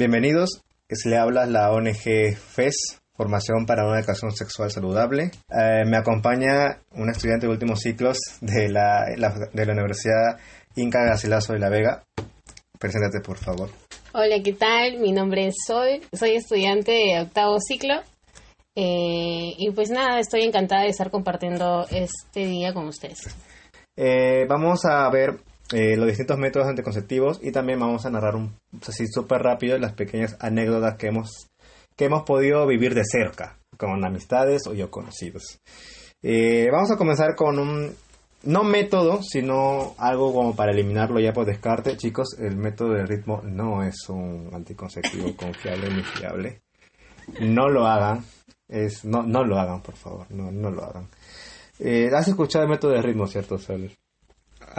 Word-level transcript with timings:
Bienvenidos, 0.00 0.62
se 0.88 1.10
le 1.10 1.18
habla 1.18 1.44
la 1.44 1.70
ONG 1.72 2.34
FES, 2.34 3.02
Formación 3.12 3.66
para 3.66 3.86
una 3.86 3.98
Educación 3.98 4.30
Sexual 4.30 4.70
Saludable. 4.70 5.24
Eh, 5.50 5.84
me 5.84 5.98
acompaña 5.98 6.80
un 6.92 7.10
estudiante 7.10 7.46
de 7.46 7.52
últimos 7.52 7.80
ciclos 7.80 8.16
de 8.40 8.70
la, 8.70 9.04
de 9.52 9.66
la 9.66 9.72
Universidad 9.74 10.38
Inca 10.76 11.04
Garcilaso 11.04 11.52
de 11.52 11.58
la 11.58 11.68
Vega. 11.68 12.02
Preséntate, 12.78 13.20
por 13.20 13.36
favor. 13.36 13.68
Hola, 14.14 14.36
¿qué 14.42 14.54
tal? 14.54 15.00
Mi 15.00 15.12
nombre 15.12 15.48
es 15.48 15.56
Sol, 15.66 16.00
soy 16.14 16.36
estudiante 16.36 16.92
de 16.92 17.20
octavo 17.20 17.58
ciclo. 17.60 17.96
Eh, 18.74 19.52
y 19.58 19.70
pues 19.74 19.90
nada, 19.90 20.18
estoy 20.18 20.44
encantada 20.44 20.84
de 20.84 20.88
estar 20.88 21.10
compartiendo 21.10 21.84
este 21.90 22.46
día 22.46 22.72
con 22.72 22.86
ustedes. 22.86 23.36
Eh, 23.98 24.46
vamos 24.48 24.80
a 24.86 25.10
ver 25.10 25.40
eh, 25.72 25.96
los 25.96 26.06
distintos 26.06 26.38
métodos 26.38 26.68
anticonceptivos 26.68 27.38
y 27.42 27.52
también 27.52 27.78
vamos 27.78 28.04
a 28.04 28.10
narrar 28.10 28.36
un 28.36 28.54
así 28.86 29.06
súper 29.06 29.42
rápido 29.42 29.78
las 29.78 29.92
pequeñas 29.92 30.36
anécdotas 30.40 30.96
que 30.96 31.08
hemos 31.08 31.48
que 31.96 32.06
hemos 32.06 32.22
podido 32.22 32.66
vivir 32.66 32.94
de 32.94 33.04
cerca 33.04 33.58
con 33.76 34.04
amistades 34.04 34.62
o 34.66 34.74
yo 34.74 34.90
conocidos. 34.90 35.60
Eh, 36.22 36.68
vamos 36.70 36.90
a 36.90 36.96
comenzar 36.96 37.34
con 37.34 37.58
un 37.58 37.94
no 38.42 38.64
método, 38.64 39.22
sino 39.22 39.94
algo 39.98 40.32
como 40.32 40.56
para 40.56 40.72
eliminarlo 40.72 41.20
ya 41.20 41.32
por 41.32 41.46
descarte. 41.46 41.96
Chicos, 41.96 42.36
el 42.38 42.56
método 42.56 42.94
de 42.94 43.06
ritmo 43.06 43.42
no 43.44 43.82
es 43.82 44.08
un 44.08 44.50
anticonceptivo 44.52 45.34
confiable 45.36 45.90
ni 45.90 46.02
fiable. 46.02 46.62
No 47.40 47.68
lo 47.68 47.86
hagan. 47.86 48.24
Es, 48.68 49.04
no, 49.04 49.22
no 49.22 49.44
lo 49.44 49.58
hagan, 49.58 49.82
por 49.82 49.96
favor. 49.96 50.26
No, 50.30 50.50
no 50.50 50.70
lo 50.70 50.84
hagan. 50.84 51.08
Eh, 51.78 52.10
¿Has 52.14 52.28
escuchado 52.28 52.64
el 52.64 52.70
método 52.70 52.92
de 52.92 53.02
ritmo, 53.02 53.26
cierto, 53.26 53.58
Sol? 53.58 53.90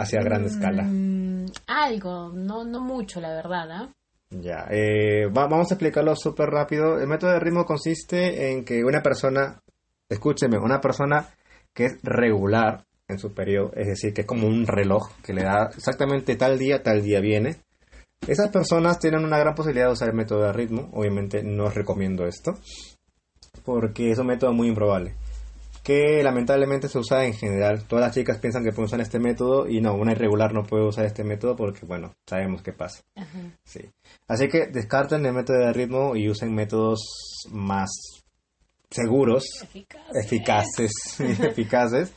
Hacia 0.02 0.22
gran 0.22 0.44
escala? 0.44 0.84
Mm, 0.84 1.46
algo, 1.66 2.30
no, 2.34 2.64
no 2.64 2.80
mucho, 2.80 3.20
la 3.20 3.30
verdad. 3.30 3.70
¿ah? 3.70 3.92
Ya, 4.30 4.66
eh, 4.70 5.28
vamos 5.32 5.70
a 5.70 5.74
explicarlo 5.74 6.16
súper 6.16 6.48
rápido. 6.48 6.98
El 6.98 7.06
método 7.06 7.32
de 7.32 7.40
ritmo 7.40 7.64
consiste 7.64 8.50
en 8.50 8.64
que 8.64 8.84
una 8.84 9.02
persona, 9.02 9.60
escúcheme, 10.08 10.58
una 10.58 10.80
persona 10.80 11.28
que 11.72 11.86
es 11.86 11.98
regular 12.02 12.84
en 13.08 13.18
su 13.18 13.34
periodo, 13.34 13.72
es 13.74 13.88
decir, 13.88 14.14
que 14.14 14.22
es 14.22 14.26
como 14.26 14.46
un 14.46 14.66
reloj 14.66 15.10
que 15.22 15.34
le 15.34 15.42
da 15.42 15.70
exactamente 15.76 16.36
tal 16.36 16.58
día, 16.58 16.82
tal 16.82 17.02
día 17.02 17.20
viene. 17.20 17.56
Esas 18.26 18.50
personas 18.50 18.98
tienen 18.98 19.24
una 19.24 19.38
gran 19.38 19.54
posibilidad 19.54 19.86
de 19.86 19.92
usar 19.92 20.08
el 20.08 20.14
método 20.14 20.44
de 20.44 20.52
ritmo. 20.52 20.88
Obviamente 20.92 21.42
no 21.42 21.64
os 21.64 21.74
recomiendo 21.74 22.24
esto, 22.24 22.54
porque 23.64 24.12
es 24.12 24.18
un 24.18 24.28
método 24.28 24.52
muy 24.52 24.68
improbable 24.68 25.14
que 25.82 26.22
lamentablemente 26.22 26.88
se 26.88 26.98
usa 26.98 27.24
en 27.24 27.34
general. 27.34 27.84
Todas 27.88 28.04
las 28.06 28.14
chicas 28.14 28.38
piensan 28.38 28.62
que 28.62 28.70
pueden 28.70 28.86
usar 28.86 29.00
este 29.00 29.18
método 29.18 29.68
y 29.68 29.80
no, 29.80 29.94
una 29.94 30.12
irregular 30.12 30.52
no 30.52 30.64
puede 30.64 30.86
usar 30.86 31.04
este 31.04 31.24
método 31.24 31.56
porque, 31.56 31.84
bueno, 31.84 32.14
sabemos 32.26 32.62
qué 32.62 32.72
pasa. 32.72 33.02
Sí. 33.64 33.90
Así 34.28 34.48
que 34.48 34.68
descarten 34.68 35.26
el 35.26 35.32
método 35.32 35.58
de 35.58 35.72
ritmo 35.72 36.14
y 36.14 36.28
usen 36.30 36.54
métodos 36.54 37.00
más 37.50 37.90
seguros, 38.90 39.44
eficaces, 40.14 40.92
eficaces. 41.18 42.12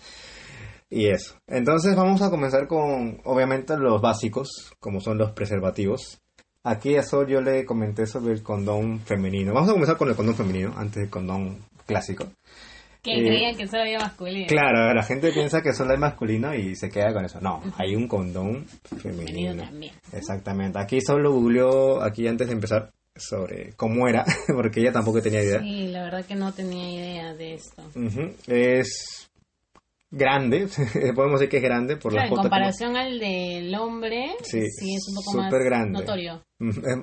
Y 0.90 1.08
eso. 1.08 1.36
Entonces 1.48 1.96
vamos 1.96 2.22
a 2.22 2.30
comenzar 2.30 2.68
con, 2.68 3.20
obviamente, 3.26 3.76
los 3.78 4.00
básicos, 4.02 4.72
como 4.80 5.02
son 5.02 5.18
los 5.18 5.32
preservativos. 5.32 6.22
Aquí 6.64 6.96
eso 6.96 7.28
yo 7.28 7.42
le 7.42 7.66
comenté 7.66 8.06
sobre 8.06 8.34
el 8.34 8.44
condón 8.44 9.00
femenino. 9.00 9.54
Vamos 9.54 9.70
a 9.70 9.74
comenzar 9.74 9.98
con 9.98 10.10
el 10.10 10.16
condón 10.16 10.36
femenino, 10.36 10.74
antes 10.78 10.96
del 10.96 11.10
condón 11.10 11.64
clásico. 11.86 12.28
Que 13.06 13.24
creían 13.24 13.56
que 13.56 13.68
solo 13.68 13.84
había 13.84 14.00
masculino. 14.00 14.48
Claro, 14.48 14.94
la 14.94 15.04
gente 15.04 15.32
piensa 15.32 15.62
que 15.62 15.74
solo 15.74 15.92
hay 15.92 16.00
masculino 16.00 16.54
y 16.56 16.76
se 16.76 16.90
queda 16.90 17.14
con 17.14 17.24
eso. 17.24 17.40
No, 17.40 17.62
hay 17.78 17.96
un 17.96 18.08
condón 18.08 18.66
femenino. 18.98 19.64
también. 19.64 19.94
Exactamente. 20.12 20.80
Aquí 20.80 21.00
solo 21.02 21.32
googleó, 21.32 22.02
aquí 22.02 22.28
antes 22.28 22.48
de 22.48 22.54
empezar, 22.54 22.92
sobre 23.16 23.74
cómo 23.74 24.08
era, 24.08 24.26
porque 24.48 24.82
ella 24.82 24.92
tampoco 24.92 25.22
tenía 25.22 25.44
idea. 25.44 25.60
Sí, 25.60 25.88
la 25.88 26.04
verdad 26.04 26.26
que 26.26 26.36
no 26.36 26.52
tenía 26.52 26.92
idea 26.92 27.34
de 27.34 27.54
esto. 27.54 27.84
Es 28.48 29.30
grande, 30.12 30.68
podemos 31.16 31.40
decir 31.40 31.50
que 31.50 31.58
es 31.58 31.64
grande 31.64 31.98
por 31.98 32.14
la 32.14 32.24
foto. 32.28 32.42
En 32.42 32.44
comparación 32.44 32.96
al 32.96 33.20
del 33.20 33.74
hombre, 33.76 34.30
sí, 34.44 34.60
es 34.60 35.08
un 35.10 35.16
poco 35.16 35.38
más 35.38 35.52
grande. 35.52 36.00
notorio. 36.00 36.42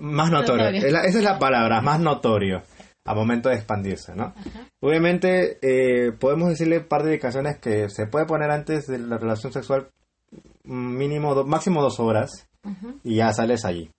Más 0.00 0.30
notorio. 0.30 0.68
esa 0.68 1.06
es 1.06 1.22
la 1.22 1.38
palabra, 1.38 1.80
más 1.80 2.00
notorio 2.00 2.62
a 3.04 3.14
momento 3.14 3.48
de 3.48 3.56
expandirse, 3.56 4.14
¿no? 4.14 4.34
Obviamente 4.80 5.58
eh, 5.60 6.12
podemos 6.12 6.48
decirle 6.48 6.78
un 6.78 6.88
par 6.88 7.02
de 7.02 7.10
indicaciones 7.10 7.58
que 7.58 7.88
se 7.88 8.06
puede 8.06 8.26
poner 8.26 8.50
antes 8.50 8.86
de 8.86 8.98
la 8.98 9.18
relación 9.18 9.52
sexual 9.52 9.88
mm, 10.64 10.96
mínimo, 10.96 11.44
máximo 11.44 11.82
dos 11.82 11.98
horas 12.00 12.46
y 13.02 13.16
ya 13.16 13.32
sales 13.32 13.64
allí. 13.64 13.90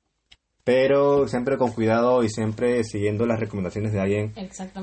Pero 0.66 1.28
siempre 1.28 1.58
con 1.58 1.74
cuidado 1.74 2.24
y 2.24 2.30
siempre 2.30 2.86
siguiendo 2.86 3.25
las 3.25 3.38
recomendaciones 3.38 3.92
de 3.92 4.00
alguien, 4.00 4.34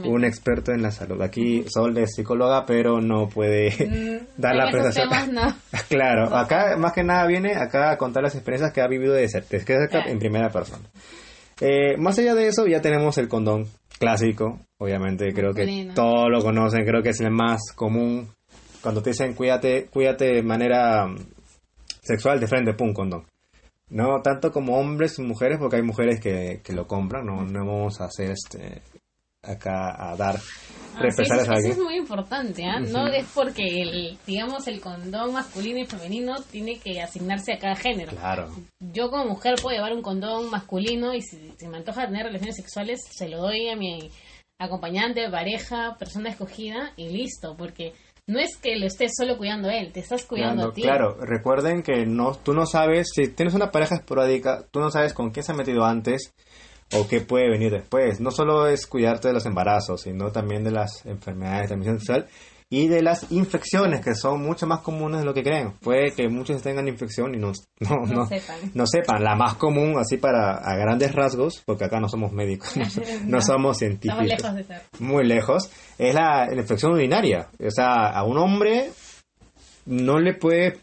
un 0.04 0.24
experto 0.26 0.72
en 0.72 0.82
la 0.82 0.90
salud. 0.90 1.22
Aquí 1.22 1.64
Sol 1.68 1.96
es 1.96 2.14
psicóloga, 2.14 2.66
pero 2.66 3.00
no 3.00 3.30
puede 3.30 3.70
mm, 3.70 4.26
dar 4.36 4.56
la 4.56 4.70
presentación. 4.70 5.34
No. 5.34 5.56
claro, 5.88 6.36
acá 6.36 6.76
más 6.76 6.92
que 6.92 7.02
nada 7.02 7.26
viene 7.26 7.54
acá 7.54 7.92
a 7.92 7.96
contar 7.96 8.22
las 8.22 8.34
experiencias 8.34 8.74
que 8.74 8.82
ha 8.82 8.88
vivido 8.88 9.14
de 9.14 9.26
cerca, 9.26 10.04
en 10.06 10.18
primera 10.18 10.50
persona. 10.50 10.84
Eh, 11.62 11.96
más 11.96 12.18
allá 12.18 12.34
de 12.34 12.48
eso, 12.48 12.66
ya 12.66 12.82
tenemos 12.82 13.16
el 13.16 13.28
condón 13.28 13.66
clásico, 14.00 14.58
obviamente, 14.78 15.32
creo 15.34 15.52
que 15.52 15.92
todos 15.94 16.30
lo 16.30 16.42
conocen, 16.42 16.86
creo 16.86 17.02
que 17.02 17.10
es 17.10 17.20
el 17.20 17.30
más 17.30 17.60
común. 17.74 18.28
Cuando 18.82 19.02
te 19.02 19.10
dicen 19.10 19.34
cuídate, 19.34 19.88
cuídate 19.92 20.24
de 20.36 20.42
manera 20.42 21.06
mm, 21.06 21.18
sexual, 22.00 22.40
de 22.40 22.46
frente, 22.48 22.72
pum, 22.72 22.94
condón. 22.94 23.26
No 23.90 24.22
tanto 24.22 24.50
como 24.52 24.78
hombres 24.78 25.18
y 25.18 25.22
mujeres, 25.22 25.58
porque 25.58 25.76
hay 25.76 25.82
mujeres 25.82 26.18
que, 26.18 26.60
que 26.64 26.72
lo 26.72 26.86
compran, 26.86 27.26
no, 27.26 27.44
no 27.44 27.66
vamos 27.66 28.00
a 28.00 28.06
hacer 28.06 28.30
este 28.30 28.80
acá 29.42 29.94
a 29.98 30.16
dar 30.16 30.36
ah, 30.36 31.00
represalias 31.00 31.48
a 31.48 31.52
alguien. 31.52 31.72
Eso 31.72 31.80
es 31.80 31.86
muy 31.86 31.96
importante, 31.96 32.64
¿ah? 32.64 32.78
No 32.80 33.06
es 33.08 33.26
porque, 33.34 33.82
el, 33.82 34.18
digamos, 34.26 34.66
el 34.68 34.80
condón 34.80 35.32
masculino 35.32 35.78
y 35.78 35.86
femenino 35.86 36.36
tiene 36.50 36.78
que 36.78 37.00
asignarse 37.00 37.54
a 37.54 37.58
cada 37.58 37.76
género. 37.76 38.12
Claro. 38.12 38.50
Yo 38.80 39.10
como 39.10 39.24
mujer 39.26 39.54
puedo 39.60 39.76
llevar 39.76 39.94
un 39.94 40.02
condón 40.02 40.50
masculino 40.50 41.14
y 41.14 41.22
si, 41.22 41.54
me 41.66 41.78
antoja 41.78 42.06
tener 42.06 42.26
relaciones 42.26 42.56
sexuales, 42.56 43.00
se 43.10 43.28
lo 43.28 43.38
doy 43.38 43.68
a 43.68 43.76
mi 43.76 44.10
acompañante, 44.58 45.30
pareja, 45.30 45.96
persona 45.98 46.28
escogida 46.28 46.92
y 46.96 47.08
listo, 47.08 47.56
porque 47.56 47.94
no 48.26 48.38
es 48.38 48.58
que 48.58 48.76
lo 48.76 48.86
estés 48.86 49.12
solo 49.16 49.38
cuidando 49.38 49.68
a 49.68 49.74
él, 49.74 49.90
te 49.90 50.00
estás 50.00 50.24
cuidando 50.24 50.68
a 50.68 50.72
ti. 50.72 50.82
Claro, 50.82 51.16
recuerden 51.18 51.82
que 51.82 52.04
no, 52.04 52.34
tú 52.34 52.52
no 52.52 52.66
sabes, 52.66 53.08
si 53.14 53.28
tienes 53.28 53.54
una 53.54 53.70
pareja 53.70 53.94
esporádica, 53.94 54.66
tú 54.70 54.80
no 54.80 54.90
sabes 54.90 55.14
con 55.14 55.30
quién 55.30 55.44
se 55.44 55.52
ha 55.52 55.54
metido 55.54 55.84
antes, 55.84 56.34
o 56.92 57.06
qué 57.06 57.20
puede 57.20 57.50
venir 57.50 57.72
después. 57.72 58.20
No 58.20 58.30
solo 58.30 58.66
es 58.66 58.86
cuidarte 58.86 59.28
de 59.28 59.34
los 59.34 59.46
embarazos, 59.46 60.02
sino 60.02 60.30
también 60.32 60.64
de 60.64 60.72
las 60.72 61.04
enfermedades 61.06 61.62
de 61.62 61.68
transmisión 61.68 61.98
sexual 61.98 62.26
y 62.72 62.86
de 62.86 63.02
las 63.02 63.32
infecciones 63.32 64.00
que 64.00 64.14
son 64.14 64.42
mucho 64.42 64.64
más 64.64 64.80
comunes 64.80 65.20
de 65.20 65.26
lo 65.26 65.34
que 65.34 65.42
creen. 65.42 65.72
Puede 65.80 66.12
que 66.12 66.28
muchos 66.28 66.62
tengan 66.62 66.86
infección 66.86 67.34
y 67.34 67.38
no, 67.38 67.52
no, 67.80 68.86
sepan. 68.86 69.24
La 69.24 69.34
más 69.34 69.54
común, 69.54 69.98
así 69.98 70.18
para 70.18 70.54
a 70.54 70.76
grandes 70.76 71.12
rasgos, 71.12 71.62
porque 71.66 71.84
acá 71.84 71.98
no 71.98 72.08
somos 72.08 72.32
médicos, 72.32 72.74
no, 73.26 73.40
somos 73.40 73.78
científicos. 73.78 74.24
lejos 74.24 74.54
de 74.54 74.64
ser. 74.64 74.82
Muy 75.00 75.26
lejos. 75.26 75.70
Es 75.98 76.14
la, 76.14 76.46
la 76.46 76.60
infección 76.60 76.92
urinaria. 76.92 77.48
O 77.58 77.70
sea, 77.70 78.10
a 78.10 78.22
un 78.22 78.38
hombre 78.38 78.90
no 79.86 80.20
le 80.20 80.34
puede 80.34 80.78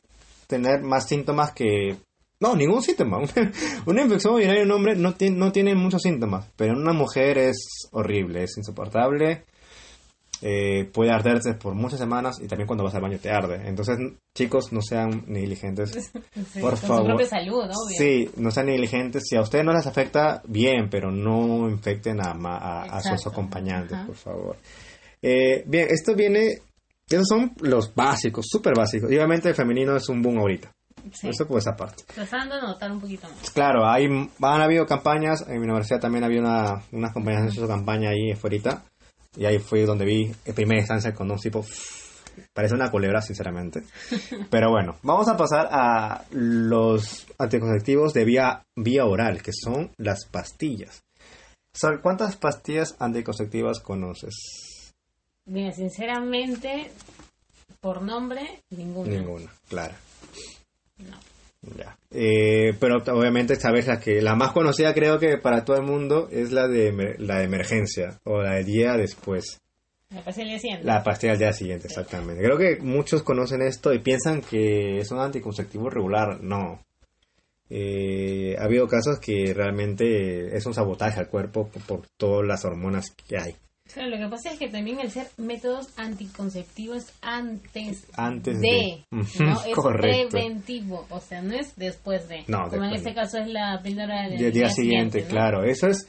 tener 0.47 0.81
más 0.81 1.07
síntomas 1.07 1.53
que 1.53 1.95
no, 2.39 2.55
ningún 2.55 2.81
síntoma. 2.81 3.19
Una 3.85 4.03
infección 4.03 4.35
urinaria 4.35 4.61
en 4.61 4.71
un 4.71 4.77
hombre 4.77 4.95
no 4.95 5.15
tiene, 5.15 5.37
no 5.37 5.51
tiene 5.51 5.73
muchos 5.75 6.01
síntomas, 6.03 6.47
pero 6.55 6.73
en 6.73 6.79
una 6.79 6.93
mujer 6.93 7.37
es 7.37 7.87
horrible, 7.91 8.43
es 8.43 8.57
insoportable. 8.57 9.43
Eh, 10.39 10.85
puede 10.93 11.09
arderse 11.11 11.55
por 11.55 11.73
muchas 11.73 11.97
semanas 11.97 12.39
y 12.39 12.47
también 12.47 12.67
cuando 12.67 12.83
vas 12.83 12.93
al 12.93 13.01
baño 13.01 13.17
te 13.17 13.31
arde. 13.31 13.67
Entonces, 13.67 13.97
chicos, 14.35 14.71
no 14.71 14.81
sean 14.83 15.23
negligentes. 15.25 16.11
por 16.61 16.77
favor. 16.77 17.25
salud, 17.25 17.63
Sí, 17.97 18.29
no 18.37 18.51
sean 18.51 18.67
negligentes. 18.67 19.23
Si 19.27 19.35
a 19.35 19.41
ustedes 19.41 19.65
no 19.65 19.73
les 19.73 19.87
afecta, 19.87 20.43
bien, 20.47 20.89
pero 20.91 21.09
no 21.09 21.67
infecten 21.67 22.19
a, 22.21 22.33
a, 22.83 23.01
sus 23.01 23.25
acompañantes, 23.25 23.97
por 24.05 24.15
favor. 24.15 24.57
Eh, 25.21 25.63
bien, 25.65 25.87
esto 25.89 26.13
viene. 26.13 26.59
Esos 27.09 27.27
son 27.27 27.53
los 27.61 27.95
básicos, 27.95 28.45
súper 28.47 28.73
básicos. 28.75 29.09
Y 29.09 29.15
obviamente 29.15 29.49
el 29.49 29.55
femenino 29.55 29.95
es 29.95 30.07
un 30.09 30.21
boom 30.21 30.37
ahorita. 30.39 30.71
Eso 31.23 31.47
por 31.47 31.59
esa 31.59 31.75
parte. 31.75 32.03
Tratando 32.13 32.55
de 32.55 32.61
notar 32.61 32.91
un 32.91 32.99
poquito 32.99 33.27
más. 33.27 33.49
Claro, 33.51 33.87
hay, 33.87 34.05
han 34.05 34.61
habido 34.61 34.85
campañas, 34.85 35.45
en 35.47 35.59
mi 35.59 35.65
universidad 35.65 35.99
también 35.99 36.23
había 36.23 36.39
una, 36.39 36.83
unas 36.91 37.13
compañías 37.13 37.45
de 37.45 37.51
su 37.51 37.67
campaña 37.67 38.09
ahí 38.09 38.31
afuera, 38.31 38.83
y 39.35 39.45
ahí 39.45 39.59
fue 39.59 39.85
donde 39.85 40.05
vi 40.05 40.31
en 40.45 40.55
primera 40.55 40.79
instancia 40.79 41.13
con 41.13 41.29
un 41.29 41.37
tipo, 41.37 41.63
parece 42.53 42.75
una 42.75 42.89
culebra 42.89 43.21
sinceramente. 43.21 43.83
Pero 44.49 44.69
bueno, 44.71 44.97
vamos 45.03 45.27
a 45.27 45.37
pasar 45.37 45.67
a 45.71 46.25
los 46.31 47.27
anticonceptivos 47.37 48.13
de 48.13 48.25
vía, 48.25 48.63
vía 48.75 49.05
oral, 49.05 49.41
que 49.41 49.51
son 49.53 49.91
las 49.97 50.25
pastillas. 50.25 51.03
¿Cuántas 52.01 52.35
pastillas 52.37 52.95
anticonceptivas 52.99 53.79
conoces? 53.79 54.93
Mira, 55.45 55.71
sinceramente, 55.71 56.91
por 57.79 58.01
nombre, 58.01 58.63
ninguna. 58.71 59.11
Ninguna, 59.11 59.51
claro. 59.69 59.93
Ya. 61.75 61.97
Eh, 62.11 62.73
pero 62.79 62.97
obviamente 63.13 63.55
sabes 63.55 63.87
la 63.87 63.99
que 63.99 64.21
la 64.21 64.35
más 64.35 64.51
conocida 64.51 64.93
creo 64.93 65.19
que 65.19 65.37
para 65.37 65.65
todo 65.65 65.77
el 65.77 65.83
mundo 65.83 66.29
es 66.31 66.51
la 66.51 66.67
de 66.67 67.15
la 67.17 67.39
de 67.39 67.43
emergencia 67.43 68.19
o 68.23 68.41
la 68.41 68.55
del 68.55 68.65
día 68.65 68.95
después. 68.95 69.59
La 70.09 70.21
pasé 70.23 70.43
el 70.43 70.49
día 70.49 70.59
siguiente. 70.59 70.85
La 70.85 71.03
pastilla 71.03 71.33
al 71.33 71.39
día 71.39 71.51
siguiente, 71.51 71.87
exactamente. 71.87 72.41
Creo 72.41 72.57
que 72.57 72.77
muchos 72.81 73.23
conocen 73.23 73.61
esto 73.61 73.93
y 73.93 73.99
piensan 73.99 74.41
que 74.41 74.99
es 74.99 75.11
un 75.11 75.19
anticonceptivo 75.19 75.89
regular. 75.89 76.41
No. 76.41 76.79
Eh, 77.69 78.55
ha 78.57 78.63
habido 78.63 78.87
casos 78.87 79.19
que 79.19 79.53
realmente 79.53 80.55
es 80.55 80.65
un 80.65 80.73
sabotaje 80.73 81.19
al 81.19 81.27
cuerpo 81.27 81.67
por, 81.67 81.81
por 81.83 82.07
todas 82.15 82.47
las 82.47 82.63
hormonas 82.63 83.11
que 83.27 83.37
hay. 83.37 83.55
Claro, 83.97 84.11
lo 84.11 84.17
que 84.17 84.29
pasa 84.29 84.51
es 84.51 84.59
que 84.59 84.67
también 84.69 84.99
al 84.99 85.09
ser 85.09 85.27
métodos 85.37 85.87
anticonceptivos 85.97 87.11
antes, 87.21 88.05
Antes 88.15 88.59
de, 88.61 88.67
de. 88.67 89.05
¿no? 89.09 89.59
Es 89.65 89.65
correcto. 89.75 90.29
preventivo, 90.29 91.07
o 91.09 91.19
sea, 91.19 91.41
no 91.41 91.55
es 91.55 91.75
después 91.75 92.27
de. 92.29 92.43
No, 92.47 92.69
como 92.69 92.83
en 92.83 92.93
este 92.93 93.09
de. 93.09 93.15
caso 93.15 93.39
es 93.39 93.47
la 93.47 93.81
píldora 93.81 94.29
del 94.29 94.37
Del 94.37 94.53
día 94.53 94.69
siguiente, 94.69 95.23
¿no? 95.23 95.27
claro. 95.29 95.63
Eso 95.63 95.87
es 95.87 96.07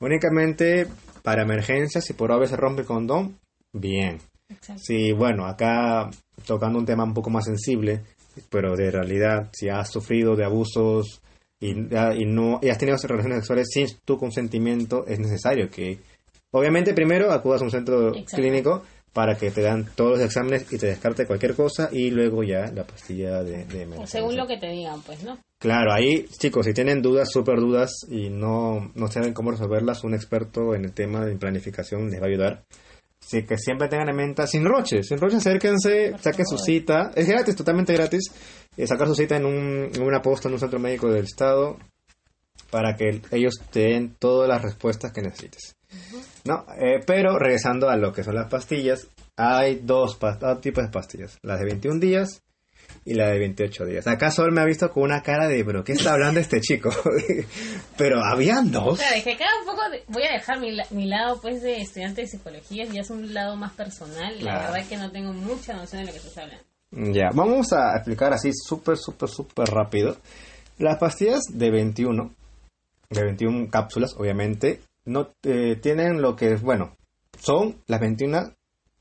únicamente 0.00 0.88
para 1.22 1.42
emergencias. 1.42 2.04
Si 2.04 2.14
por 2.14 2.36
vez 2.40 2.50
se 2.50 2.56
rompe 2.56 2.80
el 2.82 2.88
condón, 2.88 3.38
bien. 3.72 4.18
Exacto. 4.48 4.82
Sí, 4.84 5.12
bueno, 5.12 5.46
acá 5.46 6.10
tocando 6.44 6.80
un 6.80 6.86
tema 6.86 7.04
un 7.04 7.14
poco 7.14 7.30
más 7.30 7.44
sensible, 7.44 8.02
pero 8.48 8.74
de 8.74 8.90
realidad, 8.90 9.50
si 9.52 9.68
has 9.68 9.88
sufrido 9.88 10.34
de 10.34 10.44
abusos 10.44 11.22
y, 11.60 11.70
y 11.70 12.24
no 12.26 12.58
y 12.60 12.70
has 12.70 12.78
tenido 12.78 12.96
relaciones 12.96 13.38
sexuales 13.38 13.68
sin 13.72 13.86
tu 14.04 14.16
consentimiento, 14.18 15.06
es 15.06 15.20
necesario 15.20 15.70
que, 15.70 16.00
obviamente, 16.52 16.94
primero 16.94 17.32
acudas 17.32 17.60
a 17.60 17.64
un 17.64 17.70
centro 17.70 18.14
Exacto. 18.14 18.36
clínico 18.36 18.82
para 19.12 19.36
que 19.36 19.50
te 19.50 19.62
dan 19.62 19.86
todos 19.96 20.12
los 20.12 20.20
exámenes 20.20 20.72
y 20.72 20.78
te 20.78 20.86
descarte 20.86 21.26
cualquier 21.26 21.54
cosa 21.54 21.88
y 21.90 22.10
luego 22.10 22.44
ya 22.44 22.70
la 22.72 22.84
pastilla 22.84 23.42
de, 23.42 23.64
de 23.64 23.86
O 23.98 24.06
según 24.06 24.36
lo 24.36 24.46
que 24.46 24.56
te 24.56 24.68
digan, 24.68 25.02
pues, 25.02 25.24
¿no? 25.24 25.38
Claro, 25.60 25.92
ahí, 25.92 26.26
chicos, 26.38 26.64
si 26.64 26.72
tienen 26.72 27.02
dudas, 27.02 27.30
súper 27.30 27.58
dudas 27.58 28.06
y 28.08 28.30
no, 28.30 28.92
no 28.94 29.08
saben 29.08 29.34
cómo 29.34 29.50
resolverlas, 29.50 30.04
un 30.04 30.14
experto 30.14 30.74
en 30.74 30.84
el 30.84 30.92
tema 30.92 31.24
de 31.24 31.36
planificación 31.36 32.08
les 32.08 32.20
va 32.20 32.26
a 32.26 32.28
ayudar. 32.28 32.64
Así 33.22 33.44
que 33.44 33.58
siempre 33.58 33.88
tengan 33.88 34.08
en 34.08 34.16
mente, 34.16 34.46
sin 34.46 34.64
roche, 34.64 35.02
sin 35.02 35.18
roche, 35.18 35.36
acérquense, 35.36 36.12
Por 36.12 36.20
saquen 36.20 36.46
su 36.46 36.56
cita. 36.56 37.10
Es 37.14 37.28
gratis, 37.28 37.54
totalmente 37.54 37.92
gratis. 37.92 38.32
eh, 38.76 38.86
sacar 38.86 39.06
su 39.08 39.14
cita 39.14 39.36
en, 39.36 39.44
un, 39.44 39.90
en 39.94 40.02
una 40.02 40.22
posta 40.22 40.48
en 40.48 40.54
un 40.54 40.60
centro 40.60 40.78
médico 40.78 41.10
del 41.10 41.24
estado 41.24 41.76
para 42.70 42.94
que 42.96 43.20
ellos 43.32 43.54
te 43.70 43.80
den 43.80 44.14
todas 44.18 44.48
las 44.48 44.62
respuestas 44.62 45.12
que 45.12 45.22
necesites. 45.22 45.76
¿No? 46.44 46.64
Eh, 46.78 47.00
pero 47.06 47.38
regresando 47.38 47.88
a 47.90 47.96
lo 47.96 48.12
que 48.12 48.24
son 48.24 48.34
las 48.36 48.48
pastillas, 48.48 49.08
hay 49.36 49.80
dos, 49.82 50.18
tipos 50.60 50.84
de 50.84 50.90
pastillas. 50.90 51.38
Las 51.42 51.58
de 51.58 51.66
21 51.66 51.98
días 52.00 52.42
y 53.04 53.14
la 53.14 53.28
de 53.28 53.38
28 53.38 53.84
días. 53.86 54.06
Acá 54.06 54.30
Sol 54.30 54.52
me 54.52 54.60
ha 54.60 54.64
visto 54.64 54.90
con 54.90 55.04
una 55.04 55.22
cara 55.22 55.48
de, 55.48 55.64
pero 55.64 55.82
¿qué 55.84 55.92
está 55.92 56.12
hablando 56.12 56.38
este 56.40 56.60
chico? 56.60 56.90
pero 57.96 58.22
habían 58.24 58.70
dos. 58.70 58.98
Claro, 58.98 59.16
es 59.16 59.24
que 59.24 59.32
acá 59.32 59.44
un 59.60 59.66
poco 59.66 59.88
de- 59.90 60.04
voy 60.08 60.22
a 60.24 60.32
dejar 60.32 60.60
mi, 60.60 60.72
la- 60.72 60.86
mi 60.90 61.06
lado 61.06 61.40
pues 61.40 61.62
de 61.62 61.80
estudiante 61.80 62.22
de 62.22 62.26
psicología, 62.28 62.84
ya 62.86 63.00
es 63.00 63.10
un 63.10 63.32
lado 63.32 63.56
más 63.56 63.72
personal, 63.72 64.42
la 64.42 64.58
verdad 64.58 64.78
es 64.78 64.88
que 64.88 64.96
no 64.96 65.10
tengo 65.10 65.32
mucha 65.32 65.72
noción 65.74 66.02
de 66.02 66.06
lo 66.06 66.12
que 66.12 66.18
estás 66.18 66.38
hablando. 66.38 66.64
Ya, 67.12 67.30
vamos 67.32 67.72
a 67.72 67.94
explicar 67.96 68.32
así 68.32 68.50
súper, 68.52 68.96
súper, 68.96 69.28
súper 69.28 69.68
rápido. 69.68 70.16
Las 70.78 70.98
pastillas 70.98 71.40
de 71.52 71.70
21, 71.70 72.34
de 73.10 73.24
21 73.24 73.68
cápsulas, 73.70 74.14
obviamente, 74.16 74.80
no 75.04 75.34
eh, 75.42 75.76
tienen 75.76 76.22
lo 76.22 76.36
que 76.36 76.52
es, 76.52 76.62
bueno, 76.62 76.96
son 77.38 77.82
las 77.86 78.00
21 78.00 78.54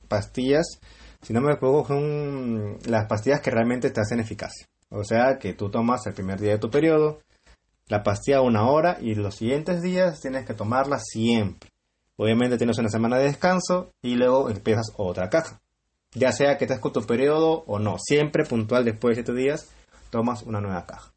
pastillas, 0.07 0.79
si 1.21 1.33
no 1.33 1.41
me 1.41 1.53
equivoco, 1.53 1.87
son 1.87 2.77
las 2.87 3.05
pastillas 3.07 3.41
que 3.41 3.51
realmente 3.51 3.91
te 3.91 4.01
hacen 4.01 4.19
eficacia. 4.19 4.67
O 4.89 5.03
sea, 5.03 5.37
que 5.37 5.53
tú 5.53 5.69
tomas 5.69 6.05
el 6.07 6.13
primer 6.13 6.39
día 6.39 6.53
de 6.53 6.57
tu 6.57 6.71
periodo, 6.71 7.19
la 7.87 8.03
pastilla 8.03 8.41
una 8.41 8.67
hora 8.67 8.97
y 9.01 9.15
los 9.15 9.35
siguientes 9.35 9.81
días 9.81 10.19
tienes 10.21 10.45
que 10.45 10.53
tomarla 10.53 10.99
siempre. 10.99 11.69
Obviamente 12.17 12.57
tienes 12.57 12.77
una 12.77 12.89
semana 12.89 13.17
de 13.17 13.25
descanso 13.25 13.91
y 14.01 14.15
luego 14.15 14.49
empiezas 14.49 14.93
otra 14.97 15.29
caja. 15.29 15.61
Ya 16.13 16.31
sea 16.31 16.57
que 16.57 16.65
estés 16.65 16.79
con 16.79 16.91
tu 16.91 17.03
periodo 17.03 17.63
o 17.67 17.77
no, 17.79 17.97
siempre 17.99 18.43
puntual 18.43 18.83
después 18.83 19.15
de 19.15 19.23
7 19.23 19.39
días 19.39 19.69
tomas 20.09 20.43
una 20.43 20.59
nueva 20.59 20.85
caja. 20.85 21.13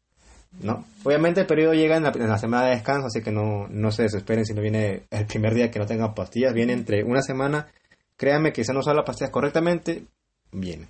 ¿No? 0.61 0.85
Obviamente 1.03 1.41
el 1.41 1.47
periodo 1.47 1.73
llega 1.73 1.97
en 1.97 2.03
la, 2.03 2.37
semana 2.37 2.65
de 2.65 2.75
descanso, 2.75 3.07
así 3.07 3.21
que 3.21 3.31
no, 3.31 3.67
no 3.69 3.91
se 3.91 4.03
desesperen 4.03 4.45
si 4.45 4.53
no 4.53 4.61
viene 4.61 5.03
el 5.09 5.25
primer 5.25 5.53
día 5.53 5.71
que 5.71 5.79
no 5.79 5.85
tengan 5.85 6.13
pastillas, 6.13 6.53
viene 6.53 6.73
entre 6.73 7.03
una 7.03 7.21
semana, 7.21 7.67
créanme 8.15 8.53
que 8.53 8.63
si 8.63 8.71
no 8.71 8.79
usan 8.79 8.95
las 8.95 9.05
pastillas 9.05 9.31
correctamente, 9.31 10.05
viene. 10.51 10.89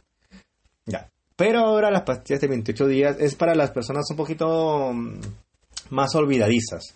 Ya. 0.86 1.10
Pero 1.36 1.60
ahora 1.60 1.90
las 1.90 2.04
pastillas 2.04 2.42
de 2.42 2.48
28 2.48 2.88
días 2.88 3.18
es 3.20 3.36
para 3.36 3.56
las 3.56 3.72
personas 3.72 4.06
un 4.12 4.18
poquito 4.18 4.92
mm, 4.94 5.20
más 5.90 6.14
olvidadizas. 6.16 6.96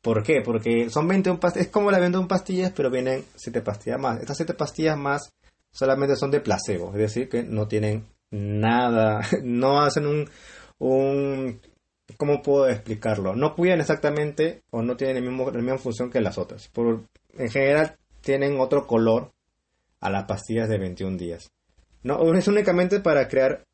¿Por 0.00 0.24
qué? 0.24 0.42
Porque 0.44 0.90
son 0.90 1.06
21 1.06 1.38
pastillas, 1.38 1.66
es 1.66 1.72
como 1.72 1.90
la 1.92 2.00
21 2.00 2.26
pastillas, 2.26 2.72
pero 2.74 2.90
vienen 2.90 3.24
7 3.36 3.60
pastillas 3.60 4.00
más. 4.00 4.20
Estas 4.20 4.36
7 4.38 4.54
pastillas 4.54 4.98
más 4.98 5.32
solamente 5.70 6.16
son 6.16 6.30
de 6.32 6.40
placebo, 6.40 6.90
es 6.92 6.98
decir, 6.98 7.28
que 7.28 7.44
no 7.44 7.68
tienen 7.68 8.04
nada, 8.30 9.20
no 9.42 9.80
hacen 9.80 10.06
un, 10.06 10.28
un 10.78 11.60
¿cómo 12.16 12.42
puedo 12.42 12.68
explicarlo? 12.68 13.34
No 13.34 13.54
cuidan 13.54 13.80
exactamente 13.80 14.62
o 14.70 14.82
no 14.82 14.96
tienen 14.96 15.18
el 15.18 15.22
mismo, 15.24 15.50
la 15.50 15.60
misma 15.60 15.78
función 15.78 16.10
que 16.10 16.20
las 16.20 16.38
otras. 16.38 16.68
Por, 16.68 17.04
en 17.36 17.50
general 17.50 17.96
tienen 18.20 18.60
otro 18.60 18.86
color 18.86 19.32
a 20.00 20.10
las 20.10 20.24
pastillas 20.24 20.68
de 20.68 20.78
21 20.78 21.16
días. 21.16 21.50
No, 22.02 22.34
es 22.34 22.48
únicamente 22.48 23.00
para 23.00 23.28
crear 23.28 23.64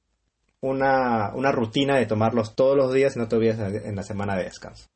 una, 0.60 1.32
una 1.34 1.52
rutina 1.52 1.96
de 1.96 2.06
tomarlos 2.06 2.54
todos 2.54 2.76
los 2.76 2.92
días 2.92 3.16
y 3.16 3.18
no 3.18 3.28
te 3.28 3.36
olvides 3.36 3.58
en 3.58 3.96
la 3.96 4.02
semana 4.02 4.36
de 4.36 4.44
descanso. 4.44 4.86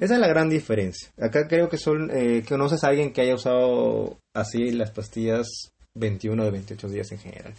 Esa 0.00 0.14
es 0.14 0.20
la 0.20 0.26
gran 0.26 0.48
diferencia. 0.48 1.10
Acá 1.20 1.46
creo 1.46 1.68
que 1.68 1.76
son, 1.76 2.10
eh, 2.12 2.44
conoces 2.48 2.82
a 2.82 2.88
alguien 2.88 3.12
que 3.12 3.20
haya 3.20 3.34
usado 3.34 4.18
así 4.34 4.72
las 4.72 4.90
pastillas 4.90 5.46
21 5.94 6.44
de 6.44 6.50
28 6.50 6.88
días 6.88 7.12
en 7.12 7.18
general. 7.18 7.54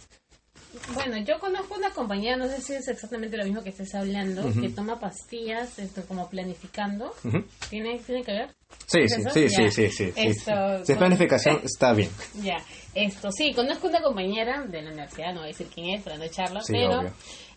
Bueno, 0.94 1.18
yo 1.18 1.38
conozco 1.38 1.74
una 1.76 1.90
compañera, 1.90 2.36
no 2.36 2.48
sé 2.48 2.60
si 2.60 2.72
es 2.74 2.88
exactamente 2.88 3.36
lo 3.36 3.44
mismo 3.44 3.62
que 3.62 3.70
estés 3.70 3.94
hablando, 3.94 4.42
que 4.58 4.70
toma 4.70 4.98
pastillas 4.98 5.78
esto 5.78 6.02
como 6.06 6.28
planificando. 6.28 7.14
Ujú. 7.24 7.44
¿Tiene, 7.68 7.98
¿Tiene 7.98 8.22
que 8.24 8.32
ver? 8.32 8.50
Sí, 8.86 9.00
¿Es 9.00 9.14
sí, 9.14 9.22
sí, 9.32 9.48
sí, 9.48 9.70
sí, 9.70 9.88
sí, 9.90 10.12
sí. 10.12 10.12
Esto- 10.16 10.84
Si 10.84 10.92
es 10.92 10.98
planificación, 10.98 11.60
está 11.62 11.92
bien. 11.92 12.10
Ya, 12.42 12.56
esto, 12.94 13.30
sí, 13.30 13.52
conozco 13.52 13.88
una 13.88 14.00
compañera 14.00 14.64
de 14.66 14.82
la 14.82 14.90
universidad, 14.90 15.28
no 15.34 15.40
voy 15.40 15.44
a 15.44 15.52
decir 15.52 15.68
quién 15.72 15.90
es 15.94 16.02
para 16.02 16.16
no 16.16 16.24
echarla, 16.24 16.62
Sí, 16.62 16.72
pero 16.72 17.00
obvio. 17.00 17.12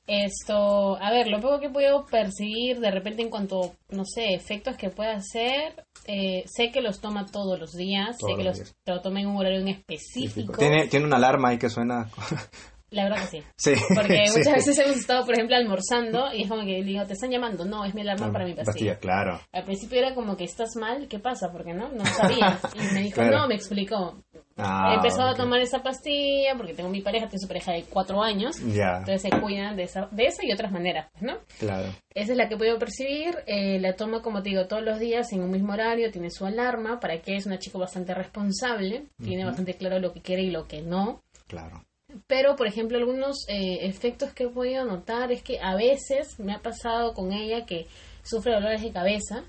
esto, 0.08 0.98
a 1.02 1.12
ver, 1.12 1.28
lo 1.28 1.40
poco 1.40 1.60
que 1.60 1.70
puedo 1.70 2.06
percibir 2.06 2.80
de 2.80 2.92
repente 2.92 3.22
en 3.22 3.30
cuanto, 3.30 3.76
no 3.90 4.04
sé, 4.06 4.34
efectos 4.34 4.76
que 4.78 4.90
pueda 4.90 5.14
hacer, 5.16 5.86
eh, 6.06 6.44
sé 6.48 6.72
que 6.72 6.82
los 6.82 7.00
toma 7.00 7.26
todos 7.26 7.58
los 7.60 7.72
días, 7.72 8.18
Todos 8.18 8.32
sé 8.34 8.38
que 8.38 8.44
los 8.44 8.58
los 8.60 8.68
días. 8.68 8.76
lo 8.86 9.02
toma 9.02 9.22
en 9.22 9.28
un 9.28 9.38
horario 9.38 9.62
en 9.62 9.70
específico. 9.70 10.54
Tiene, 10.58 10.88
tiene 10.88 11.06
una 11.06 11.16
alarma 11.16 11.50
ahí 11.50 11.58
que 11.58 11.70
suena. 11.70 12.10
La 12.96 13.04
verdad 13.04 13.22
que 13.22 13.28
sí. 13.28 13.44
sí. 13.58 13.74
Porque 13.94 14.26
sí. 14.28 14.38
muchas 14.40 14.54
veces 14.56 14.80
hemos 14.80 14.98
estado, 14.98 15.26
por 15.26 15.34
ejemplo, 15.36 15.56
almorzando 15.56 16.34
y 16.34 16.44
es 16.44 16.50
como 16.50 16.64
que 16.66 16.82
digo, 16.84 17.06
te 17.06 17.14
están 17.14 17.30
llamando. 17.30 17.66
No, 17.66 17.86
es 17.86 17.94
mi 17.94 18.02
alarma 18.02 18.32
para 18.32 18.46
mi 18.46 18.54
pastilla. 18.54 18.98
claro. 18.98 19.40
Al 19.52 19.64
principio 19.66 20.00
era 20.00 20.16
como 20.16 20.36
que 20.38 20.46
estás 20.46 20.76
mal, 20.76 21.08
¿qué 21.08 21.20
pasa? 21.20 21.52
Porque 21.52 21.74
no, 21.74 21.90
no 21.90 22.06
sabía. 22.06 22.58
Y 22.76 22.94
me 22.94 23.02
dijo, 23.02 23.16
Claro. 23.22 23.40
no, 23.40 23.48
me 23.48 23.56
explicó. 23.56 24.18
Ah, 24.58 24.92
He 24.94 24.96
empezado 24.96 25.30
a 25.30 25.36
tomar 25.36 25.60
esa 25.60 25.84
pastilla 25.84 26.56
porque 26.56 26.74
tengo 26.74 26.88
mi 26.90 27.02
pareja, 27.02 27.28
tengo 27.28 27.42
su 27.42 27.48
pareja 27.48 27.74
de 27.74 27.84
cuatro 27.84 28.24
años. 28.24 28.56
Ya, 28.74 29.00
Entonces 29.00 29.24
se 29.24 29.30
cuidan 29.42 29.76
de 29.76 29.84
esa, 29.84 30.08
de 30.12 30.28
esa 30.28 30.46
y 30.46 30.54
otras 30.54 30.72
maneras, 30.72 31.10
¿no? 31.20 31.40
claro. 31.60 31.90
Esa 32.14 32.32
es 32.32 32.38
la 32.38 32.48
que 32.48 32.56
puedo 32.56 32.80
percibir. 32.80 33.36
eh, 33.46 33.78
la 33.82 33.98
toma, 33.98 34.22
como 34.22 34.42
te 34.42 34.50
digo, 34.52 34.66
todos 34.68 34.82
los 34.84 34.98
días 35.00 35.34
en 35.34 35.42
un 35.42 35.52
mismo 35.52 35.74
horario. 35.74 36.10
Tiene 36.12 36.30
su 36.32 36.46
alarma. 36.46 36.98
Para 37.02 37.20
que 37.22 37.36
es 37.36 37.46
una 37.46 37.60
chica 37.60 37.78
bastante 37.78 38.14
responsable. 38.14 39.08
Tiene 39.22 39.44
bastante 39.44 39.74
claro 39.74 40.00
lo 40.00 40.14
que 40.14 40.22
quiere 40.22 40.44
y 40.44 40.50
lo 40.52 40.66
que 40.66 40.82
no. 40.82 41.22
Claro. 41.48 41.84
Pero, 42.28 42.56
por 42.56 42.68
ejemplo, 42.68 42.98
algunos 42.98 43.38
eh, 43.48 43.80
efectos 43.82 44.34
que 44.34 44.46
he 44.46 44.50
podido 44.50 44.86
notar 44.86 45.32
es 45.32 45.42
que 45.42 45.60
a 45.60 45.76
veces 45.76 46.40
me 46.40 46.54
ha 46.54 46.60
pasado 46.60 47.14
con 47.14 47.32
ella 47.32 47.66
que 47.66 47.88
sufre 48.24 48.54
dolores 48.54 48.82
de 48.82 48.92
cabeza. 48.92 49.44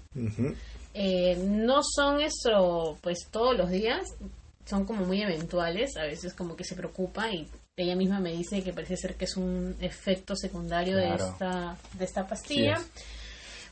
Eh, 0.95 1.37
no 1.37 1.81
son 1.83 2.21
eso, 2.21 2.99
pues 3.03 3.29
todos 3.31 3.57
los 3.57 3.71
días, 3.71 4.17
son 4.65 4.85
como 4.85 5.05
muy 5.05 5.23
eventuales. 5.23 5.97
A 5.97 6.05
veces 6.05 6.35
como 6.35 6.57
que 6.57 6.65
se 6.65 6.75
preocupa 6.75 7.31
y 7.31 7.49
ella 7.77 7.95
misma 7.95 8.21
me 8.21 8.33
dice 8.33 8.63
que 8.63 8.73
parece 8.73 8.97
ser 8.97 9.15
que 9.17 9.27
es 9.27 9.37
un 9.37 9.77
efecto 9.81 10.35
secundario 10.35 10.97
de 10.97 11.15
esta 11.15 11.77
de 11.93 12.05
esta 12.05 12.27
pastilla. 12.27 12.79
Sí 12.79 13.03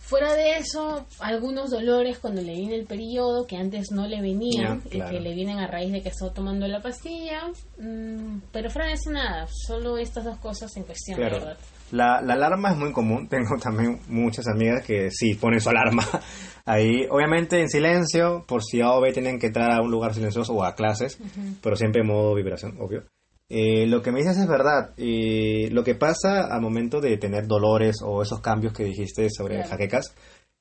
Fuera 0.07 0.35
de 0.35 0.59
eso, 0.59 1.07
algunos 1.19 1.71
dolores 1.71 2.19
cuando 2.19 2.43
le 2.43 2.53
viene 2.53 2.75
el 2.77 2.85
periodo 2.87 3.47
que 3.47 3.57
antes 3.57 3.91
no 3.91 4.07
le 4.07 4.21
venían 4.21 4.83
y 4.91 5.01
que 5.01 5.19
le 5.19 5.35
vienen 5.35 5.59
a 5.59 5.67
raíz 5.67 5.93
de 5.93 6.03
que 6.03 6.11
está 6.11 6.31
tomando 6.33 6.67
la 6.69 6.81
pastilla. 6.83 7.49
Mm, 7.79 8.41
pero 8.53 8.69
fuera 8.69 8.89
de 8.89 8.95
eso 8.95 9.11
nada, 9.11 9.47
solo 9.51 9.97
estas 9.97 10.25
dos 10.25 10.39
cosas 10.39 10.77
en 10.77 10.83
cuestión, 10.85 11.17
Claro. 11.17 11.37
verdad. 11.37 11.57
La, 11.91 12.21
la 12.21 12.35
alarma 12.35 12.73
es 12.73 12.77
muy 12.77 12.93
común. 12.93 13.29
Tengo 13.31 13.57
también 13.59 13.99
muchas 14.09 14.47
amigas 14.47 14.85
que 14.85 15.11
sí 15.11 15.35
ponen 15.35 15.61
su 15.61 15.71
alarma 15.71 16.05
ahí. 16.67 17.07
Obviamente 17.11 17.61
en 17.61 17.69
silencio, 17.71 18.45
por 18.47 18.63
si 18.63 18.83
A 18.83 18.91
o 18.93 19.01
B 19.01 19.11
tienen 19.13 19.39
que 19.39 19.47
entrar 19.47 19.71
a 19.73 19.81
un 19.81 19.91
lugar 19.91 20.13
silencioso 20.13 20.53
o 20.53 20.65
a 20.65 20.75
clases, 20.75 21.19
pero 21.63 21.77
siempre 21.77 22.03
en 22.03 22.09
modo 22.09 22.35
vibración, 22.35 22.77
obvio. 22.79 23.05
Eh, 23.49 23.87
lo 23.87 24.03
que 24.03 24.11
me 24.11 24.21
dices 24.21 24.39
es 24.39 24.49
verdad. 24.49 24.95
Y 24.97 25.69
lo 25.71 25.85
que 25.85 25.95
pasa 25.95 26.47
al 26.47 26.61
momento 26.61 27.01
de 27.01 27.17
tener 27.19 27.47
dolores 27.47 27.97
o 28.03 28.23
esos 28.23 28.41
cambios 28.41 28.73
que 28.73 28.85
dijiste 28.85 29.29
sobre 29.31 29.57
Claro. 29.57 29.71
jaquecas 29.71 30.15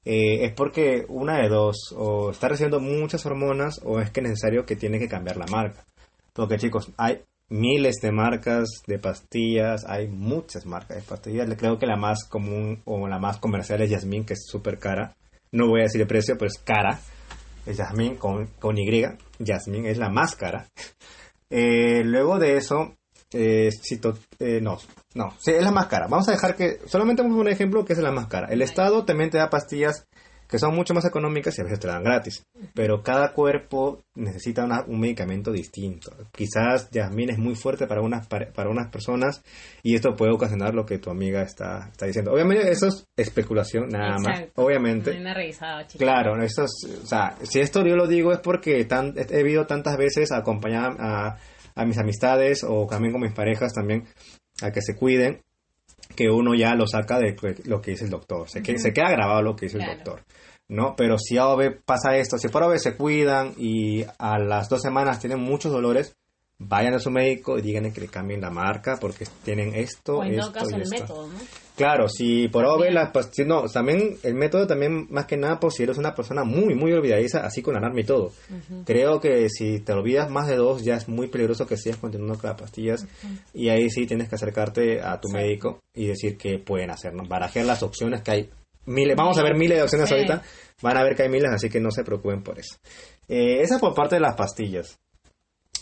eh, 0.05 0.45
es 0.45 0.53
porque 0.53 1.05
una 1.07 1.41
de 1.41 1.47
dos, 1.47 1.93
o 1.95 2.31
está 2.31 2.49
recibiendo 2.49 2.79
muchas 2.79 3.25
hormonas 3.25 3.79
o 3.85 3.99
es 4.01 4.09
que 4.11 4.19
es 4.19 4.27
necesario 4.27 4.65
que 4.65 4.75
tiene 4.75 4.99
que 4.99 5.07
cambiar 5.07 5.37
la 5.37 5.45
marca. 5.47 5.85
Porque 6.33 6.57
chicos, 6.57 6.91
hay 6.97 7.21
miles 7.49 7.95
de 8.01 8.11
marcas 8.11 8.67
de 8.87 8.99
pastillas, 8.99 9.85
hay 9.87 10.07
muchas 10.07 10.65
marcas 10.65 10.97
de 10.97 11.03
pastillas. 11.03 11.47
Creo 11.57 11.77
que 11.77 11.85
la 11.85 11.95
más 11.95 12.27
común 12.27 12.81
o 12.85 13.07
la 13.07 13.19
más 13.19 13.37
comercial 13.37 13.81
es 13.81 13.91
Yasmin, 13.91 14.25
que 14.25 14.33
es 14.33 14.45
súper 14.45 14.77
cara. 14.77 15.15
No 15.51 15.67
voy 15.67 15.81
a 15.81 15.83
decir 15.83 16.01
el 16.01 16.07
precio, 16.07 16.35
pero 16.37 16.49
es 16.49 16.57
cara. 16.57 16.99
Es 17.65 17.77
Yasmin 17.77 18.15
con, 18.15 18.47
con 18.59 18.77
Y. 18.77 19.05
Yasmin 19.39 19.85
es 19.85 19.97
la 19.97 20.09
más 20.09 20.35
cara. 20.35 20.67
Eh, 21.55 22.01
luego 22.03 22.39
de 22.39 22.57
eso, 22.57 22.95
eh, 23.31 23.69
cito- 23.71 24.17
eh, 24.39 24.59
no, 24.59 24.79
no, 25.13 25.35
sí, 25.39 25.51
es 25.51 25.61
la 25.63 25.71
más 25.71 25.85
cara. 25.85 26.07
Vamos 26.07 26.27
a 26.27 26.31
dejar 26.31 26.55
que, 26.55 26.79
solamente 26.87 27.21
vamos 27.21 27.37
a 27.37 27.41
un 27.41 27.47
ejemplo 27.47 27.85
que 27.85 27.93
es 27.93 27.99
la 27.99 28.11
más 28.11 28.25
cara. 28.25 28.47
El 28.51 28.63
Estado 28.63 29.05
también 29.05 29.29
te 29.29 29.37
da 29.37 29.51
pastillas 29.51 30.07
que 30.47 30.59
son 30.59 30.75
mucho 30.75 30.93
más 30.93 31.05
económicas 31.05 31.57
y 31.57 31.61
a 31.61 31.63
veces 31.63 31.79
te 31.79 31.87
dan 31.87 32.03
gratis. 32.03 32.43
Pero 32.73 33.01
cada 33.01 33.33
cuerpo 33.33 34.01
necesita 34.15 34.63
una- 34.65 34.83
un 34.85 34.99
medicamento 34.99 35.51
distinto. 35.51 36.11
Quizás 36.31 36.89
Yasmin 36.91 37.31
es 37.31 37.37
muy 37.37 37.55
fuerte 37.55 37.87
para 37.87 38.01
unas, 38.01 38.27
pare- 38.27 38.51
para 38.51 38.69
unas 38.69 38.89
personas 38.91 39.43
y 39.81 39.95
esto 39.95 40.15
puede 40.15 40.31
ocasionar 40.31 40.73
lo 40.75 40.85
que 40.85 40.99
tu 40.99 41.09
amiga 41.09 41.41
está, 41.41 41.89
está 41.91 42.05
diciendo. 42.05 42.31
Obviamente 42.33 42.71
eso 42.71 42.87
es 42.87 43.05
especulación, 43.17 43.89
nada 43.89 44.17
más. 44.19 44.27
Exacto. 44.39 44.63
Obviamente. 44.63 45.19
No 45.19 45.33
revisado. 45.33 45.83
Claro, 45.97 46.35
no, 46.37 46.43
esto 46.43 46.65
es- 46.65 46.99
o 47.03 47.07
sea, 47.07 47.35
si 47.43 47.59
esto 47.59 47.85
yo 47.85 47.95
lo 47.95 48.07
digo 48.07 48.31
es 48.31 48.39
porque 48.39 48.83
tan, 48.85 49.13
he 49.17 49.49
ido 49.49 49.65
tantas 49.65 49.97
veces 49.97 50.31
a 50.31 50.37
acompañar 50.37 50.95
a, 50.99 51.37
a 51.75 51.85
mis 51.85 51.97
amistades 51.97 52.63
o 52.63 52.85
también 52.87 53.11
con 53.13 53.21
mis 53.21 53.33
parejas 53.33 53.73
también 53.73 54.03
a 54.61 54.71
que 54.71 54.81
se 54.83 54.95
cuiden 54.95 55.41
que 56.15 56.29
uno 56.29 56.53
ya 56.55 56.75
lo 56.75 56.87
saca 56.87 57.17
de 57.19 57.35
lo 57.65 57.81
que 57.81 57.91
dice 57.91 58.05
el 58.05 58.09
doctor. 58.11 58.49
Se, 58.49 58.61
que, 58.61 58.77
se 58.77 58.93
queda 58.93 59.09
grabado 59.11 59.41
lo 59.41 59.55
que 59.55 59.65
dice 59.65 59.77
Claro. 59.77 59.91
el 59.93 59.97
doctor. 59.99 60.23
¿No? 60.69 60.95
Pero 60.95 61.17
si 61.19 61.37
a 61.37 61.47
OB 61.49 61.81
pasa 61.85 62.15
esto, 62.17 62.37
si 62.37 62.47
por 62.47 62.63
OB 62.63 62.77
se 62.77 62.95
cuidan 62.95 63.53
y 63.57 64.03
a 64.17 64.39
las 64.39 64.69
dos 64.69 64.81
semanas 64.81 65.19
tienen 65.19 65.39
muchos 65.39 65.71
dolores, 65.71 66.15
vayan 66.57 66.93
a 66.93 66.99
su 66.99 67.11
médico 67.11 67.57
y 67.57 67.61
díganle 67.61 67.91
que 67.91 68.01
le 68.01 68.07
cambien 68.07 68.39
la 68.41 68.49
marca 68.49 68.97
porque 68.99 69.25
tienen 69.43 69.75
esto, 69.75 70.19
O 70.19 70.23
en 70.23 70.31
todo 70.37 70.47
esto 70.47 70.53
caso 70.53 70.71
y 70.71 70.73
el 70.75 70.81
esto. 70.83 70.95
método, 70.95 71.27
¿no? 71.27 71.39
Claro, 71.75 72.07
si 72.07 72.47
por 72.49 72.65
También. 72.65 72.93
las 72.93 73.09
pastillas, 73.11 73.47
no, 73.47 73.63
también 73.67 74.17
el 74.21 74.35
método 74.35 74.67
también 74.67 75.07
más 75.09 75.25
que 75.25 75.37
nada 75.37 75.59
por 75.59 75.73
si 75.73 75.81
eres 75.81 75.97
una 75.97 76.13
persona 76.13 76.43
muy, 76.43 76.75
muy 76.75 76.93
olvidadiza, 76.93 77.43
así 77.45 77.63
con 77.63 77.75
alarma 77.75 77.99
y 77.99 78.03
todo. 78.03 78.31
Creo 78.85 79.19
que 79.19 79.49
si 79.49 79.79
te 79.79 79.91
olvidas 79.93 80.29
más 80.29 80.47
de 80.47 80.55
dos 80.55 80.83
ya 80.83 80.95
es 80.95 81.07
muy 81.09 81.27
peligroso 81.27 81.65
que 81.65 81.75
sigas 81.77 81.97
continuando 81.97 82.37
con 82.39 82.49
las 82.51 82.59
pastillas 82.61 83.07
y 83.55 83.69
ahí 83.69 83.89
sí 83.89 84.05
tienes 84.05 84.29
que 84.29 84.35
acercarte 84.35 85.01
a 85.01 85.19
tu 85.19 85.29
Sí. 85.29 85.33
médico 85.33 85.79
y 85.95 86.05
decir 86.07 86.37
qué 86.37 86.59
pueden 86.59 86.91
hacer, 86.91 87.13
¿no? 87.15 87.23
Barajear 87.27 87.65
las 87.65 87.81
opciones 87.81 88.21
que 88.21 88.31
hay. 88.31 88.49
Miles, 88.85 89.15
vamos 89.15 89.37
a 89.39 89.43
ver 89.43 89.55
miles 89.55 89.77
de 89.77 89.83
opciones 89.83 90.09
Sí. 90.09 90.13
ahorita, 90.15 90.43
van 90.81 90.97
a 90.97 91.03
ver 91.03 91.15
que 91.15 91.23
hay 91.23 91.29
miles, 91.29 91.49
así 91.51 91.69
que 91.69 91.79
no 91.79 91.89
se 91.89 92.03
preocupen 92.03 92.43
por 92.43 92.59
eso. 92.59 92.75
Eh, 93.27 93.61
esa 93.61 93.79
por 93.79 93.95
parte 93.95 94.15
de 94.15 94.21
las 94.21 94.35
pastillas. 94.35 94.99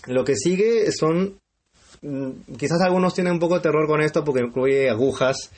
Lo 0.07 0.23
que 0.23 0.35
sigue 0.35 0.89
son 0.93 1.37
mm, 2.01 2.55
quizás 2.57 2.79
algunos 2.81 3.13
tienen 3.13 3.33
un 3.33 3.39
poco 3.39 3.55
de 3.55 3.61
terror 3.61 3.85
con 3.87 4.01
esto 4.01 4.23
porque 4.23 4.41
incluye 4.41 4.89
agujas 4.89 5.51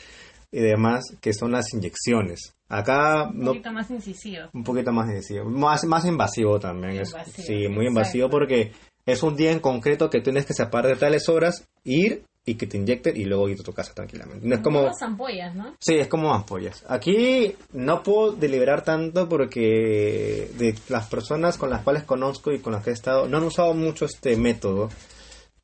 y 0.53 0.61
demás, 0.61 1.03
que 1.19 1.33
son 1.33 1.51
las 1.51 1.73
inyecciones. 1.73 2.53
Acá 2.69 3.23
Un 3.29 3.39
no 3.39 3.45
poquito 3.51 3.71
más 3.73 3.89
incisivo. 3.91 4.43
un 4.53 4.63
poquito 4.63 4.91
más 4.93 5.09
invasivo, 5.09 5.45
más, 5.49 5.83
más 5.85 6.05
invasivo 6.05 6.59
también. 6.59 7.01
es- 7.01 7.13
sí, 7.35 7.67
muy 7.67 7.87
invasivo 7.87 8.29
porque 8.29 8.71
es 9.05 9.21
un 9.23 9.35
día 9.35 9.51
en 9.51 9.59
concreto 9.59 10.09
que 10.09 10.21
tienes 10.21 10.45
que 10.45 10.53
separar 10.53 10.93
de 10.93 10.97
tales 10.99 11.27
horas, 11.27 11.65
ir 11.83 12.23
y 12.45 12.55
que 12.55 12.67
te 12.67 12.77
inyecten 12.77 13.15
y 13.15 13.23
luego 13.25 13.47
ir 13.49 13.59
a 13.59 13.63
tu 13.63 13.73
casa 13.73 13.93
tranquilamente. 13.93 14.45
No 14.45 14.55
es 14.55 14.61
como... 14.61 14.81
Todas 14.81 15.01
ampollas, 15.01 15.55
¿no? 15.55 15.75
Sí, 15.79 15.95
es 15.95 16.07
como 16.07 16.33
ampollas. 16.33 16.83
Aquí 16.89 17.55
no 17.71 18.03
puedo 18.03 18.33
deliberar 18.33 18.83
tanto 18.83 19.29
porque 19.29 20.49
de 20.57 20.75
las 20.89 21.07
personas 21.07 21.57
con 21.57 21.69
las 21.69 21.83
cuales 21.83 22.03
conozco 22.03 22.51
y 22.51 22.59
con 22.59 22.73
las 22.73 22.83
que 22.83 22.89
he 22.89 22.93
estado 22.93 23.27
no 23.27 23.37
han 23.37 23.43
usado 23.43 23.73
mucho 23.73 24.05
este 24.05 24.35
método, 24.35 24.89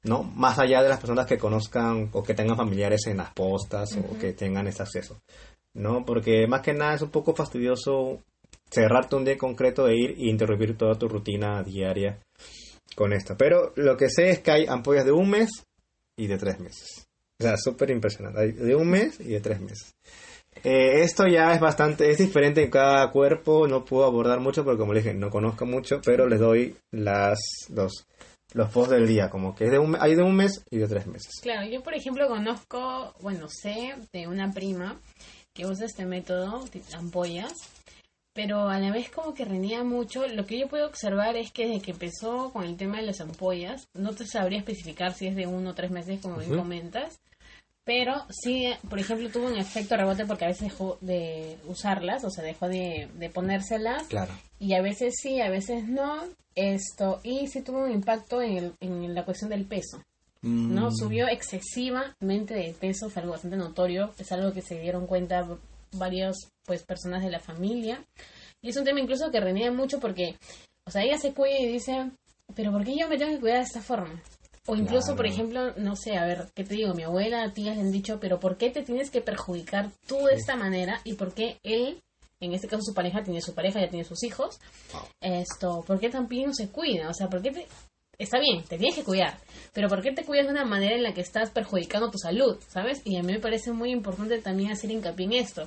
¿no? 0.04 0.24
Más 0.24 0.60
allá 0.60 0.82
de 0.82 0.90
las 0.90 1.00
personas 1.00 1.26
que 1.26 1.38
conozcan 1.38 2.10
o 2.14 2.24
que 2.24 2.34
tengan 2.34 2.58
familiares 2.58 3.08
en 3.08 3.18
las 3.18 3.32
postas 3.32 3.98
o 3.98 4.18
que 4.18 4.34
tengan 4.34 4.68
ese 4.68 4.84
acceso, 4.84 5.22
¿no? 5.74 6.06
Porque 6.06 6.48
más 6.48 6.62
que 6.62 6.74
nada 6.74 6.96
es 6.96 7.02
un 7.02 7.12
poco 7.12 7.36
fastidioso 7.36 8.20
cerrarte 8.70 9.16
un 9.16 9.26
día 9.26 9.34
en 9.34 9.40
concreto 9.40 9.88
e 9.88 9.96
ir 9.96 10.16
y 10.18 10.30
interrumpir 10.30 10.78
toda 10.78 10.98
tu 10.98 11.08
rutina 11.08 11.64
diaria 11.64 12.20
con 12.96 13.14
esto. 13.14 13.36
Pero 13.38 13.74
lo 13.76 13.98
que 13.98 14.10
sé 14.10 14.30
es 14.30 14.40
que 14.40 14.52
hay 14.52 14.66
ampollas 14.68 15.06
de 15.06 15.12
un 15.12 15.30
mes 15.30 15.50
y 16.16 16.28
de 16.28 16.38
tres 16.38 16.60
meses. 16.60 17.08
O 17.40 17.44
sea, 17.44 17.56
súper 17.58 17.90
impresionante. 17.92 18.42
Hay 18.42 18.52
de 18.52 18.76
un 18.76 18.90
mes 18.90 19.20
y 19.20 19.30
de 19.30 19.40
tres 19.40 19.62
meses. 19.62 19.96
Eh, 20.64 21.04
esto 21.04 21.26
ya 21.26 21.54
es 21.54 21.62
bastante, 21.62 22.10
es 22.10 22.18
diferente 22.18 22.62
en 22.64 22.70
cada 22.70 23.12
cuerpo, 23.12 23.68
no 23.68 23.86
puedo 23.86 24.04
abordar 24.04 24.42
mucho 24.42 24.66
porque 24.66 24.80
como 24.80 24.94
les 24.94 25.06
dije, 25.06 25.16
no 25.16 25.30
conozco 25.30 25.66
mucho, 25.66 26.02
pero 26.04 26.28
les 26.28 26.40
doy 26.40 26.76
las, 26.92 27.40
los, 27.70 28.08
los 28.54 28.72
posts 28.72 28.94
del 28.94 29.08
día, 29.08 29.30
como 29.30 29.56
que 29.56 29.66
es 29.66 29.72
de 29.72 29.80
un, 29.80 29.96
hay 30.00 30.16
de 30.16 30.24
un 30.24 30.36
mes 30.36 30.64
y 30.70 30.78
de 30.78 30.88
tres 30.88 31.08
meses. 31.08 31.40
Claro, 31.42 31.68
yo 31.68 31.82
por 31.82 31.94
ejemplo 31.94 32.28
conozco, 32.28 33.14
bueno, 33.22 33.48
sé 33.50 33.96
de 34.12 34.28
una 34.28 34.52
prima 34.52 35.00
que 35.54 35.66
usa 35.66 35.86
este 35.86 36.06
método, 36.06 36.66
de 36.66 36.82
ampollas, 36.96 37.54
pero 38.34 38.70
a 38.70 38.80
la 38.80 38.92
vez 38.92 39.10
como 39.10 39.34
que 39.34 39.46
reniega 39.46 39.84
mucho. 39.84 40.28
Lo 40.28 40.46
que 40.46 40.60
yo 40.60 40.68
puedo 40.68 40.88
observar 40.88 41.36
es 41.36 41.52
que 41.52 41.68
desde 41.68 41.82
que 41.82 41.92
empezó 41.92 42.52
con 42.52 42.64
el 42.64 42.78
tema 42.78 42.98
de 42.98 43.06
las 43.06 43.22
ampollas, 43.22 43.88
no 43.94 44.14
te 44.14 44.26
sabría 44.26 44.60
especificar 44.60 45.14
si 45.14 45.28
es 45.28 45.36
de 45.36 45.48
uno 45.48 45.72
o 45.72 45.76
tres 45.76 45.92
meses, 45.92 46.22
como 46.22 46.38
bien 46.38 46.58
comentas, 46.58 47.20
pero 47.90 48.24
sí, 48.30 48.72
por 48.88 49.00
ejemplo, 49.00 49.30
tuvo 49.32 49.48
un 49.48 49.58
efecto 49.58 49.98
rebote 49.98 50.24
porque 50.28 50.46
a 50.46 50.50
veces 50.50 50.70
dejó 50.70 51.00
de 51.02 51.58
usarlas, 51.68 52.24
o 52.24 52.30
sea, 52.30 52.44
dejó 52.44 52.68
de, 52.68 53.08
de 53.16 53.30
ponérselas 53.32 54.04
Claro. 54.04 54.32
y 54.60 54.76
a 54.76 54.82
veces 54.84 55.16
sí, 55.20 55.42
a 55.42 55.50
veces 55.50 55.86
no. 55.88 56.22
Esto, 56.54 57.20
y 57.24 57.48
sí 57.48 57.62
tuvo 57.62 57.86
un 57.86 57.92
impacto 57.92 58.44
en, 58.44 58.58
el- 58.58 58.74
en 58.82 59.16
la 59.16 59.26
cuestión 59.26 59.50
del 59.50 59.66
peso. 59.66 60.04
¿no? 60.44 60.90
Mm, 60.92 60.96
Subió 60.96 61.28
excesivamente 61.28 62.54
de 62.54 62.74
peso, 62.80 63.10
fue 63.10 63.22
algo 63.24 63.32
bastante 63.34 63.58
notorio, 63.58 64.14
es 64.20 64.32
algo 64.32 64.54
que 64.54 64.62
se 64.62 64.80
dieron 64.80 65.08
cuenta 65.08 65.48
varias 65.94 66.36
pues 66.66 66.84
personas 66.84 67.24
de 67.24 67.32
la 67.32 67.40
familia. 67.40 68.04
Y 68.62 68.70
es 68.70 68.78
un 68.78 68.84
tema 68.84 69.00
incluso 69.00 69.32
que 69.32 69.40
reniega 69.40 69.72
mucho 69.72 70.00
porque, 70.00 70.36
o 70.86 70.92
sea, 70.92 71.02
ella 71.02 71.18
se 71.18 71.34
cuida 71.34 71.58
y 71.60 71.66
dice, 71.66 72.12
pero 72.56 72.72
¿por 72.72 72.84
qué 72.86 72.96
yo 72.96 73.08
me 73.10 73.18
tengo 73.18 73.32
que 73.32 73.40
cuidar 73.40 73.58
de 73.60 73.64
esta 73.64 73.82
forma? 73.82 74.22
O 74.68 74.76
incluso, 74.76 75.16
por 75.16 75.26
ejemplo, 75.26 75.74
no 75.78 75.96
sé, 75.96 76.18
a 76.18 76.26
ver, 76.26 76.46
¿qué 76.54 76.64
te 76.64 76.76
digo? 76.76 76.94
Mi 76.94 77.04
abuela, 77.04 77.52
tías 77.54 77.76
le 77.76 77.82
han 77.82 77.92
dicho, 77.92 78.20
pero 78.20 78.40
¿por 78.40 78.58
qué 78.58 78.70
te 78.70 78.84
tienes 78.84 79.10
que 79.10 79.22
perjudicar 79.22 79.90
tú 80.08 80.18
de 80.26 80.36
esta 80.36 80.56
manera? 80.56 81.02
Y 81.04 81.14
por 81.14 81.34
qué 81.34 81.58
él, 81.64 82.02
en 82.40 82.54
este 82.54 82.68
caso 82.68 82.84
su 82.84 82.94
pareja, 82.94 83.24
tiene 83.24 83.42
su 83.42 83.54
pareja, 83.54 83.80
ya 83.80 83.90
tiene 83.90 84.06
sus 84.06 84.24
hijos, 84.24 84.60
Wow. 84.94 85.02
esto, 85.22 85.84
¿por 85.88 86.00
qué 86.00 86.10
también 86.10 86.48
no 86.48 86.54
se 86.54 86.70
cuida? 86.70 87.10
O 87.10 87.14
sea, 87.14 87.28
¿por 87.30 87.42
qué 87.42 87.52
te... 87.52 87.68
Está 88.18 88.38
bien, 88.38 88.64
te 88.64 88.78
tienes 88.78 88.96
que 88.96 89.04
cuidar, 89.06 89.38
pero 89.72 89.88
¿por 89.88 90.02
qué 90.02 90.12
te 90.12 90.26
cuidas 90.26 90.46
de 90.46 90.52
una 90.52 90.66
manera 90.66 90.94
en 90.94 91.04
la 91.04 91.14
que 91.14 91.22
estás 91.22 91.52
perjudicando 91.52 92.12
tu 92.12 92.18
salud? 92.18 92.58
¿Sabes? 92.68 93.02
Y 93.06 93.16
a 93.16 93.24
mí 93.24 93.32
me 93.32 93.40
parece 93.40 93.72
muy 93.72 93.92
importante 93.92 94.38
también 94.40 94.72
hacer 94.72 94.92
hincapié 94.92 95.26
en 95.26 95.34
esto. 95.34 95.66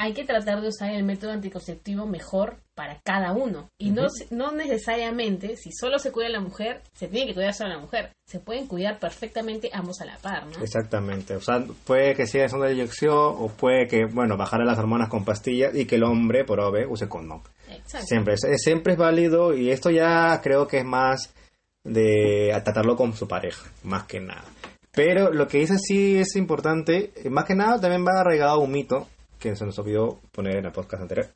Hay 0.00 0.14
que 0.14 0.24
tratar 0.24 0.60
de 0.60 0.68
usar 0.68 0.90
el 0.90 1.02
método 1.02 1.32
anticonceptivo 1.32 2.06
mejor 2.06 2.58
para 2.76 3.00
cada 3.00 3.32
uno. 3.32 3.68
Y 3.78 3.90
no, 3.90 4.06
no 4.30 4.52
necesariamente, 4.52 5.56
si 5.56 5.72
solo 5.72 5.98
se 5.98 6.12
cuida 6.12 6.28
la 6.28 6.38
mujer, 6.38 6.82
se 6.94 7.08
tiene 7.08 7.26
que 7.26 7.34
cuidar 7.34 7.52
solo 7.52 7.70
la 7.70 7.80
mujer. 7.80 8.12
Se 8.24 8.38
pueden 8.38 8.68
cuidar 8.68 9.00
perfectamente 9.00 9.70
ambos 9.72 10.00
a 10.00 10.04
la 10.04 10.16
par, 10.18 10.46
¿no? 10.46 10.62
Exactamente, 10.62 11.34
o 11.34 11.40
sea, 11.40 11.64
puede 11.84 12.14
que 12.14 12.28
siga 12.28 12.46
usando 12.46 12.66
la 12.66 12.72
inyección 12.72 13.12
o 13.12 13.48
puede 13.48 13.88
que, 13.88 14.06
bueno, 14.06 14.36
bajar 14.36 14.60
las 14.60 14.78
hormonas 14.78 15.08
con 15.08 15.24
pastillas 15.24 15.74
y 15.74 15.84
que 15.86 15.96
el 15.96 16.04
hombre, 16.04 16.44
por 16.44 16.60
OB, 16.60 16.88
use 16.88 17.08
condón. 17.08 17.42
Exacto. 17.68 18.06
Siempre, 18.06 18.34
es, 18.34 18.46
siempre 18.62 18.92
es 18.92 18.98
válido 19.00 19.52
y 19.52 19.72
esto 19.72 19.90
ya 19.90 20.40
creo 20.40 20.68
que 20.68 20.78
es 20.78 20.84
más 20.84 21.34
de 21.82 22.56
tratarlo 22.62 22.94
con 22.94 23.14
su 23.14 23.26
pareja, 23.26 23.68
más 23.82 24.04
que 24.04 24.20
nada. 24.20 24.44
Pero 24.92 25.32
lo 25.32 25.48
que 25.48 25.58
dice 25.58 25.76
sí 25.78 26.18
es 26.18 26.36
importante, 26.36 27.12
más 27.28 27.44
que 27.44 27.56
nada 27.56 27.80
también 27.80 28.04
va 28.06 28.20
arraigado 28.20 28.52
a 28.52 28.58
un 28.58 28.70
mito 28.70 29.08
que 29.38 29.56
se 29.56 29.64
nos 29.64 29.78
olvidó 29.78 30.20
poner 30.32 30.56
en 30.56 30.66
el 30.66 30.72
podcast 30.72 31.02
anterior, 31.02 31.28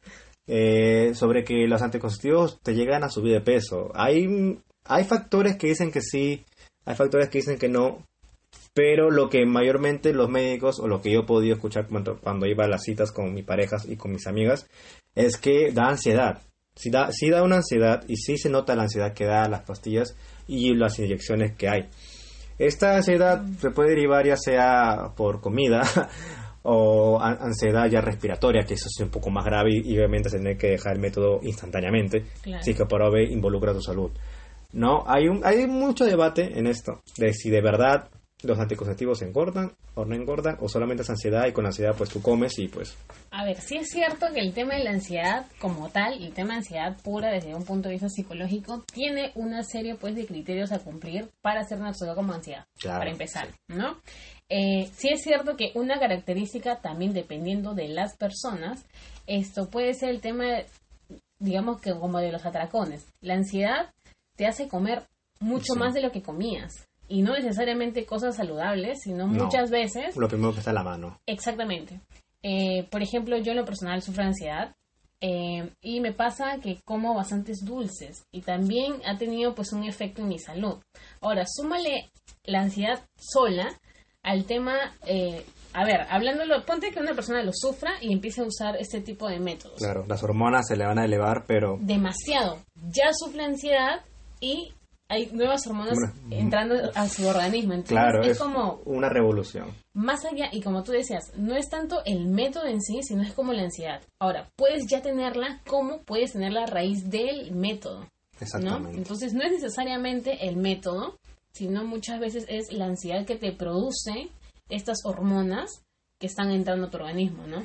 eh, 0.47 1.13
sobre 1.15 1.45
que 1.45 1.67
los 1.67 1.83
anticonceptivos 1.83 2.61
te 2.63 2.75
llegan 2.75 3.05
a 3.05 3.11
subir 3.11 3.33
de 3.33 3.41
peso. 3.41 3.91
Hay, 3.95 4.59
hay 4.85 5.05
factores 5.05 5.57
que 5.57 5.69
dicen 5.69 5.91
que 5.91 6.01
sí, 6.01 6.45
hay 6.85 6.97
factores 6.97 7.29
que 7.29 7.39
dicen 7.39 7.59
que 7.59 7.69
no, 7.69 8.07
pero 8.75 9.11
lo 9.11 9.29
que 9.29 9.45
mayormente 9.47 10.13
los 10.13 10.31
médicos 10.31 10.81
o 10.81 10.89
lo 10.89 11.01
que 11.01 11.13
yo 11.13 11.21
he 11.21 11.27
podido 11.27 11.55
escuchar 11.55 11.87
cuando, 11.89 12.19
cuando 12.19 12.47
iba 12.47 12.65
a 12.65 12.69
las 12.69 12.83
citas 12.83 13.13
con 13.13 13.35
mis 13.35 13.45
parejas 13.45 13.87
y 13.89 13.97
con 13.97 14.13
mis 14.13 14.27
amigas 14.27 14.67
es 15.15 15.37
que 15.37 15.73
da 15.73 15.89
ansiedad. 15.89 16.41
Sí 16.75 16.91
da, 16.91 17.13
sí 17.13 17.29
da 17.29 17.43
una 17.43 17.57
ansiedad 17.57 18.03
y 18.09 18.17
sí 18.17 18.39
se 18.39 18.49
nota 18.49 18.75
la 18.75 18.85
ansiedad 18.85 19.13
que 19.13 19.27
da 19.27 19.47
las 19.47 19.63
pastillas 19.63 20.17
y 20.49 20.75
las 20.75 20.99
inyecciones 20.99 21.55
que 21.55 21.69
hay. 21.69 21.89
Esta 22.59 22.97
ansiedad 22.97 23.43
se 23.61 23.71
puede 23.71 23.91
derivar 23.91 24.27
ya 24.27 24.37
sea 24.37 25.13
por 25.17 25.41
comida 25.41 25.83
o 26.65 27.21
an- 27.21 27.39
ansiedad 27.41 27.87
ya 27.89 28.01
respiratoria, 28.01 28.63
que 28.65 28.75
eso 28.75 28.87
es 28.89 29.01
un 29.01 29.11
poco 29.11 29.31
más 29.31 29.45
grave 29.45 29.71
y, 29.75 29.93
y 29.93 29.97
obviamente 29.99 30.31
se 30.31 30.39
tiene 30.39 30.57
que 30.57 30.69
dejar 30.71 30.95
el 30.95 31.01
método 31.01 31.41
instantáneamente, 31.43 32.25
Claro. 32.43 32.63
si 32.63 32.75
que 32.75 32.87
por 32.87 33.03
OB 33.03 33.31
involucra 33.31 33.73
tu 33.73 33.81
salud. 33.83 34.11
No, 34.73 35.05
hay 35.07 35.29
un 35.29 35.45
hay 35.45 35.67
mucho 35.67 36.05
debate 36.05 36.59
en 36.59 36.67
esto 36.67 37.01
de 37.19 37.35
si 37.35 37.51
de 37.51 37.61
verdad 37.61 38.09
los 38.43 38.59
anticonceptivos 38.59 39.23
engordan 39.23 39.71
o 39.95 40.05
no 40.05 40.17
engordan 40.17 40.57
o 40.61 40.69
solamente 40.69 41.03
es 41.05 41.11
ansiedad 41.11 41.47
y 41.47 41.53
con 41.53 41.65
ansiedad 41.67 41.95
pues 41.97 42.11
tú 42.11 42.21
comes 42.23 42.59
y 42.59 42.67
pues 42.69 42.97
A 43.31 43.45
ver, 43.45 43.61
sí 43.61 43.77
es 43.77 43.91
cierto 43.91 44.27
que 44.35 44.41
el 44.41 44.53
tema 44.53 44.75
de 44.75 44.83
la 44.83 44.91
ansiedad 44.91 45.47
como 45.61 45.91
tal, 45.91 46.15
el 46.21 46.33
tema 46.33 46.55
de 46.55 46.57
ansiedad 46.57 46.97
pura 47.05 47.31
desde 47.31 47.55
un 47.55 47.65
punto 47.65 47.89
de 47.89 47.95
vista 47.95 48.09
psicológico, 48.09 48.83
tiene 48.93 49.31
una 49.37 49.63
serie 49.63 49.95
pues 49.95 50.17
de 50.17 50.27
criterios 50.27 50.73
a 50.73 50.79
cumplir 50.81 51.29
para 51.41 51.63
ser 51.65 51.79
una 51.79 51.93
como 52.17 52.33
ansiedad, 52.33 52.65
Claro, 52.81 52.99
para 52.99 53.11
empezar, 53.13 53.49
¿no? 53.69 53.99
Eh, 54.55 54.91
sí 54.95 55.09
es 55.09 55.23
cierto 55.23 55.57
que 55.57 55.73
una 55.75 55.99
característica 55.99 56.77
también 56.81 57.15
dependiendo 57.15 57.73
de 57.73 57.89
las 57.89 58.17
personas, 58.19 58.85
esto 59.27 59.71
puede 59.71 59.95
ser 59.95 60.11
el 60.11 60.21
tema, 60.21 60.45
digamos 61.39 61.81
que 61.81 61.93
como 61.99 62.19
de 62.19 62.33
los 62.33 62.45
atracones. 62.45 63.07
La 63.23 63.35
ansiedad 63.35 63.91
te 64.37 64.47
hace 64.47 64.69
comer 64.69 65.05
mucho 65.41 65.73
Sí. 65.73 65.79
más 65.79 65.95
de 65.95 66.03
lo 66.03 66.13
que 66.13 66.23
comías. 66.23 66.87
Y 67.09 67.23
no 67.23 67.33
necesariamente 67.35 68.05
cosas 68.05 68.37
saludables, 68.37 69.01
sino 69.03 69.27
No. 69.27 69.45
muchas 69.45 69.71
veces 69.71 70.17
lo 70.17 70.29
primero 70.29 70.53
que 70.53 70.59
está 70.59 70.71
a 70.71 70.75
la 70.75 70.83
mano. 70.83 71.19
Exactamente. 71.27 72.01
Eh, 72.43 72.85
por 72.91 73.03
ejemplo, 73.03 73.39
yo 73.39 73.53
en 73.53 73.59
lo 73.59 73.65
personal 73.65 74.03
sufro 74.03 74.23
de 74.23 74.29
ansiedad 74.29 74.75
eh, 75.21 75.71
y 75.81 76.01
me 76.01 76.13
pasa 76.13 76.59
que 76.63 76.81
como 76.85 77.15
bastantes 77.15 77.65
dulces 77.65 78.25
y 78.33 78.41
también 78.43 78.95
ha 79.07 79.17
tenido 79.17 79.55
pues 79.55 79.73
un 79.73 79.85
efecto 79.85 80.21
en 80.23 80.29
mi 80.29 80.39
salud. 80.39 80.77
Ahora, 81.21 81.45
súmale 81.47 82.11
la 82.45 82.61
ansiedad 82.63 83.01
sola 83.17 83.69
al 84.23 84.45
tema, 84.45 84.95
eh, 85.07 85.45
a 85.73 85.85
ver, 85.85 86.03
hablándolo, 86.09 86.65
ponte 86.65 86.91
que 86.91 87.01
una 87.01 87.15
persona 87.15 87.43
lo 87.43 87.53
sufra 87.55 87.93
y 88.01 88.13
empiece 88.13 88.41
a 88.41 88.45
usar 88.45 88.77
este 88.77 89.01
tipo 89.01 89.29
de 89.29 89.41
métodos. 89.41 89.79
Claro, 89.79 90.05
las 90.07 90.23
hormonas 90.23 90.67
se 90.69 90.77
le 90.77 90.87
van 90.87 90.99
a 90.99 91.05
elevar, 91.05 91.45
pero 91.47 91.79
Demasiado. 91.81 92.59
Ya 92.91 93.11
sufre 93.13 93.45
ansiedad 93.45 94.01
y 94.41 94.73
hay 95.09 95.27
nuevas 95.33 95.67
hormonas 95.67 95.99
entrando 96.31 96.75
a 96.95 97.09
su 97.09 97.27
organismo. 97.27 97.75
Entonces, 97.75 97.99
claro, 97.99 98.23
es 98.23 98.29
es 98.31 98.39
como 98.39 98.81
una 98.87 99.09
revolución. 99.11 99.71
más 99.93 100.25
allá, 100.25 100.49
y 100.53 100.63
como 100.63 100.83
tú 100.83 100.93
decías, 100.93 101.33
no 101.37 101.55
es 101.55 101.69
tanto 101.69 102.03
el 102.07 102.27
método 102.29 102.65
en 102.67 102.81
sí, 102.81 103.03
sino 103.03 103.23
es 103.23 103.33
como 103.35 103.53
la 103.53 103.63
ansiedad. 103.63 104.01
Ahora, 104.19 104.49
puedes 104.57 104.85
ya 104.89 105.03
tenerla 105.03 105.61
como 105.67 105.99
puedes 106.03 106.33
tenerla 106.33 106.63
a 106.63 106.67
raíz 106.67 107.11
del 107.11 107.53
método, 107.53 108.01
¿no? 108.01 108.07
Exactamente. 108.41 108.97
Entonces, 108.99 109.35
no 109.35 109.43
es 109.43 109.53
necesariamente 109.53 110.49
el 110.49 110.57
método, 110.57 111.19
sino 111.53 111.85
muchas 111.85 112.21
veces 112.21 112.47
es 112.49 112.73
la 112.73 112.87
ansiedad 112.87 113.27
que 113.27 113.37
te 113.37 113.53
produce 113.53 114.31
estas 114.69 114.99
hormonas 115.05 115.85
que 116.19 116.27
están 116.27 116.51
entrando 116.51 116.87
a 116.87 116.91
tu 116.91 116.99
organismo, 116.99 117.47
¿no? 117.47 117.63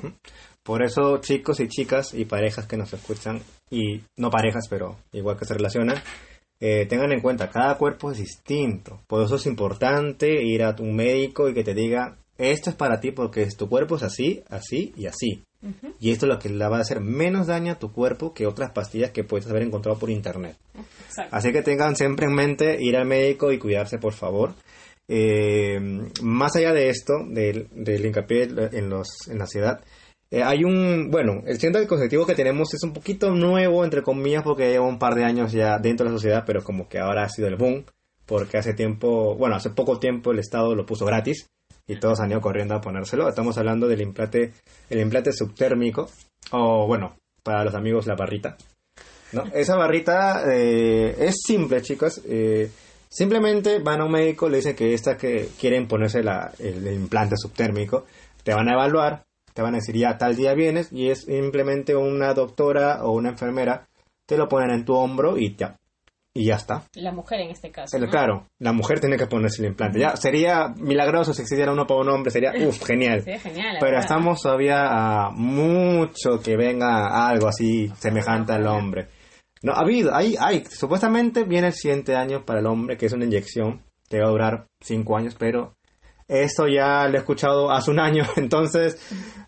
Por 0.62 0.82
eso, 0.82 1.18
chicos 1.18 1.60
y 1.60 1.68
chicas 1.68 2.12
y 2.12 2.24
parejas 2.24 2.66
que 2.66 2.76
nos 2.76 2.92
escuchan, 2.92 3.40
y 3.70 4.02
no 4.16 4.30
parejas, 4.30 4.66
pero 4.68 4.96
igual 5.12 5.38
que 5.38 5.44
se 5.44 5.54
relacionan, 5.54 6.02
eh, 6.60 6.86
tengan 6.86 7.12
en 7.12 7.20
cuenta, 7.20 7.50
cada 7.50 7.78
cuerpo 7.78 8.10
es 8.10 8.18
distinto. 8.18 9.00
Por 9.06 9.22
eso 9.22 9.36
es 9.36 9.46
importante 9.46 10.42
ir 10.42 10.64
a 10.64 10.74
tu 10.74 10.84
médico 10.84 11.48
y 11.48 11.54
que 11.54 11.64
te 11.64 11.74
diga, 11.74 12.18
esto 12.38 12.70
es 12.70 12.76
para 12.76 13.00
ti 13.00 13.10
porque 13.10 13.44
tu 13.46 13.68
cuerpo 13.68 13.96
es 13.96 14.04
así, 14.04 14.42
así 14.48 14.92
y 14.96 15.06
así. 15.06 15.42
Ujú. 15.60 15.92
Y 15.98 16.12
esto 16.12 16.26
es 16.26 16.32
lo 16.32 16.38
que 16.38 16.48
le 16.48 16.68
va 16.68 16.78
a 16.78 16.80
hacer 16.80 17.00
menos 17.00 17.48
daño 17.48 17.72
a 17.72 17.78
tu 17.78 17.92
cuerpo 17.92 18.32
que 18.32 18.46
otras 18.46 18.70
pastillas 18.70 19.10
que 19.10 19.24
puedes 19.24 19.48
haber 19.48 19.62
encontrado 19.62 19.98
por 19.98 20.08
internet. 20.08 20.56
Exacto. 21.08 21.34
Así 21.34 21.52
que 21.52 21.62
tengan 21.62 21.96
siempre 21.96 22.26
en 22.26 22.34
mente 22.34 22.76
ir 22.80 22.96
al 22.96 23.06
médico 23.06 23.50
y 23.50 23.58
cuidarse, 23.58 23.98
por 23.98 24.12
favor. 24.12 24.54
Eh, 25.08 25.80
más 26.22 26.54
allá 26.54 26.72
de 26.72 26.90
esto, 26.90 27.14
del, 27.28 27.68
del 27.72 28.06
hincapié 28.06 28.44
en, 28.44 28.88
los, 28.88 29.08
en 29.28 29.38
la 29.38 29.44
ansiedad, 29.44 29.80
eh, 30.30 30.42
hay 30.42 30.62
un, 30.62 31.10
bueno, 31.10 31.42
el 31.46 31.58
centro 31.58 31.80
anticonceptivo 31.80 32.26
que 32.26 32.34
tenemos 32.34 32.72
es 32.74 32.82
un 32.84 32.92
poquito 32.92 33.34
nuevo, 33.34 33.84
entre 33.84 34.02
comillas, 34.02 34.44
porque 34.44 34.70
lleva 34.70 34.86
un 34.86 34.98
par 34.98 35.14
de 35.16 35.24
años 35.24 35.50
ya 35.50 35.78
dentro 35.78 36.04
de 36.04 36.12
la 36.12 36.18
sociedad, 36.18 36.44
pero 36.46 36.62
como 36.62 36.88
que 36.88 36.98
ahora 36.98 37.24
ha 37.24 37.28
sido 37.30 37.48
el 37.48 37.56
boom, 37.56 37.84
porque 38.26 38.58
hace 38.58 38.74
tiempo, 38.74 39.34
bueno, 39.34 39.56
hace 39.56 39.70
poco 39.70 39.98
tiempo 39.98 40.30
el 40.30 40.38
Estado 40.38 40.74
lo 40.74 40.86
puso 40.86 41.06
gratis 41.06 41.48
y 41.88 41.98
todos 41.98 42.20
han 42.20 42.30
ido 42.30 42.40
corriendo 42.40 42.74
a 42.74 42.80
ponérselo. 42.80 43.28
Estamos 43.28 43.58
hablando 43.58 43.88
del 43.88 44.02
implante, 44.02 44.52
el 44.88 45.00
implante 45.00 45.32
subtérmico, 45.32 46.08
o 46.52 46.86
bueno, 46.86 47.16
para 47.42 47.64
los 47.64 47.74
amigos 47.74 48.06
la 48.06 48.14
barrita. 48.14 48.56
¿no? 49.32 49.44
Esa 49.52 49.76
barrita 49.76 50.44
eh, 50.52 51.16
es 51.18 51.36
simple, 51.44 51.82
chicos. 51.82 52.20
eh, 52.26 52.70
simplemente 53.08 53.78
van 53.80 54.02
a 54.02 54.04
un 54.04 54.12
médico, 54.12 54.48
le 54.48 54.58
dicen 54.58 54.76
que 54.76 54.92
esta 54.94 55.16
que 55.16 55.48
quieren 55.58 55.88
ponerse 55.88 56.22
la, 56.22 56.52
el, 56.58 56.86
el 56.86 56.94
implante 56.94 57.36
subtérmico, 57.36 58.04
te 58.44 58.54
van 58.54 58.68
a 58.68 58.74
evaluar, 58.74 59.24
te 59.54 59.62
van 59.62 59.74
a 59.74 59.78
decir 59.78 59.96
ya 59.96 60.18
tal 60.18 60.36
día 60.36 60.54
vienes 60.54 60.92
y 60.92 61.08
es 61.08 61.22
simplemente 61.22 61.96
una 61.96 62.34
doctora 62.34 63.04
o 63.04 63.12
una 63.12 63.30
enfermera 63.30 63.88
te 64.26 64.36
lo 64.36 64.46
ponen 64.46 64.70
en 64.70 64.84
tu 64.84 64.94
hombro 64.94 65.38
y 65.38 65.56
ya 65.56 65.78
y 66.38 66.46
ya 66.46 66.54
está. 66.56 66.82
La 66.94 67.12
mujer 67.12 67.40
en 67.40 67.50
este 67.50 67.70
caso. 67.70 67.96
El- 67.96 68.04
¿no? 68.04 68.10
Claro, 68.10 68.46
la 68.60 68.72
mujer 68.72 69.00
tiene 69.00 69.16
que 69.16 69.26
ponerse 69.26 69.62
el 69.62 69.68
implante. 69.68 69.98
Ya 69.98 70.16
sería 70.16 70.68
milagroso 70.76 71.34
si 71.34 71.42
existiera 71.42 71.72
uno 71.72 71.86
para 71.86 72.00
un 72.00 72.08
hombre, 72.10 72.30
sería 72.30 72.52
uff, 72.66 72.84
genial. 72.84 73.22
Sí, 73.22 73.32
genial. 73.38 73.76
Pero 73.80 73.92
verdad. 73.92 74.00
estamos 74.00 74.40
todavía 74.40 74.86
a 75.26 75.30
mucho 75.30 76.40
que 76.42 76.56
venga 76.56 77.28
algo 77.28 77.48
así 77.48 77.88
semejante 77.98 78.52
al 78.52 78.66
hombre. 78.66 79.08
No, 79.62 79.72
ha 79.72 79.80
habido, 79.80 80.14
hay, 80.14 80.36
hay, 80.38 80.64
supuestamente 80.66 81.42
viene 81.42 81.68
el 81.68 81.72
siguiente 81.72 82.14
año 82.14 82.44
para 82.44 82.60
el 82.60 82.66
hombre, 82.66 82.96
que 82.96 83.06
es 83.06 83.12
una 83.12 83.24
inyección, 83.24 83.82
que 84.08 84.20
va 84.20 84.26
a 84.28 84.30
durar 84.30 84.66
cinco 84.80 85.16
años, 85.16 85.34
pero 85.36 85.74
esto 86.28 86.68
ya 86.68 87.08
lo 87.08 87.14
he 87.16 87.18
escuchado 87.18 87.70
hace 87.72 87.90
un 87.90 87.98
año, 87.98 88.22
entonces 88.36 89.00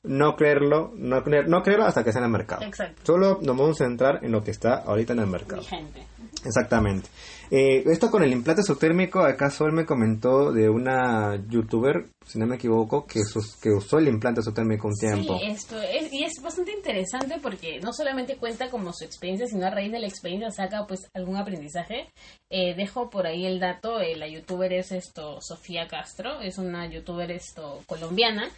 no 0.02 0.34
creerlo, 0.34 0.90
no, 0.96 1.22
creer- 1.22 1.46
no 1.46 1.62
creerlo 1.62 1.84
hasta 1.86 2.02
que 2.02 2.10
esté 2.10 2.18
en 2.18 2.24
el 2.24 2.30
mercado. 2.32 2.62
Exacto. 2.64 3.02
Solo 3.04 3.38
nos 3.42 3.56
vamos 3.56 3.80
a 3.80 3.84
centrar 3.84 4.24
en 4.24 4.32
lo 4.32 4.42
que 4.42 4.50
está 4.50 4.78
ahorita 4.84 5.12
en 5.12 5.18
el 5.20 5.26
mercado. 5.28 5.60
Vigente. 5.62 6.02
Exactamente. 6.44 7.08
Eh, 7.50 7.82
esto 7.86 8.10
con 8.12 8.22
el 8.22 8.30
implante 8.32 8.62
subtérmico, 8.62 9.20
acá 9.20 9.50
Sol 9.50 9.72
me 9.72 9.84
comentó 9.84 10.52
de 10.52 10.68
una 10.68 11.34
youtuber, 11.48 12.06
si 12.24 12.38
no 12.38 12.46
me 12.46 12.54
equivoco, 12.54 13.06
que, 13.06 13.24
sus- 13.24 13.56
que 13.56 13.70
usó 13.70 13.98
el 13.98 14.06
implante 14.06 14.40
subtérmico 14.40 14.86
un 14.86 14.94
tiempo. 14.94 15.36
Sí, 15.38 15.46
esto 15.46 15.80
es, 15.82 16.12
y 16.12 16.22
es 16.22 16.34
bastante 16.40 16.70
interesante 16.72 17.38
porque 17.42 17.80
no 17.80 17.92
solamente 17.92 18.36
cuenta 18.36 18.70
como 18.70 18.92
su 18.92 19.04
experiencia, 19.04 19.46
sino 19.48 19.66
a 19.66 19.70
raíz 19.70 19.90
de 19.90 19.98
la 19.98 20.06
experiencia 20.06 20.50
saca 20.52 20.86
pues 20.86 21.00
algún 21.12 21.36
aprendizaje. 21.36 22.08
Eh, 22.50 22.74
dejo 22.76 23.10
por 23.10 23.26
ahí 23.26 23.44
el 23.46 23.58
dato, 23.58 24.00
eh, 24.00 24.14
la 24.16 24.28
youtuber 24.28 24.72
es 24.72 24.92
esto, 24.92 25.40
Sofía 25.40 25.88
Castro, 25.88 26.40
es 26.40 26.56
una 26.58 26.88
youtuber 26.88 27.30
esto 27.32 27.80
colombiana 27.86 28.48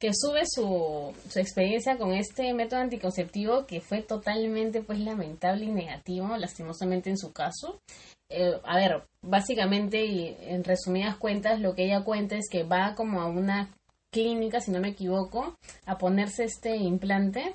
que 0.00 0.10
sube 0.14 0.40
su, 0.46 1.12
su 1.28 1.38
experiencia 1.38 1.98
con 1.98 2.12
este 2.14 2.52
método 2.54 2.80
anticonceptivo 2.80 3.66
que 3.66 3.80
fue 3.80 4.00
totalmente 4.02 4.82
pues 4.82 4.98
lamentable 4.98 5.66
y 5.66 5.70
negativo, 5.70 6.36
lastimosamente 6.36 7.10
en 7.10 7.18
su 7.18 7.32
caso. 7.32 7.78
Eh, 8.30 8.58
a 8.64 8.76
ver, 8.76 9.02
básicamente 9.22 10.04
y 10.04 10.36
en 10.42 10.62
resumidas 10.62 11.16
cuentas 11.16 11.60
lo 11.60 11.74
que 11.74 11.84
ella 11.84 12.04
cuenta 12.04 12.36
es 12.36 12.48
que 12.48 12.62
va 12.62 12.94
como 12.94 13.20
a 13.20 13.26
una 13.26 13.68
clínica, 14.10 14.60
si 14.60 14.70
no 14.70 14.80
me 14.80 14.90
equivoco, 14.90 15.56
a 15.84 15.98
ponerse 15.98 16.44
este 16.44 16.76
implante 16.76 17.52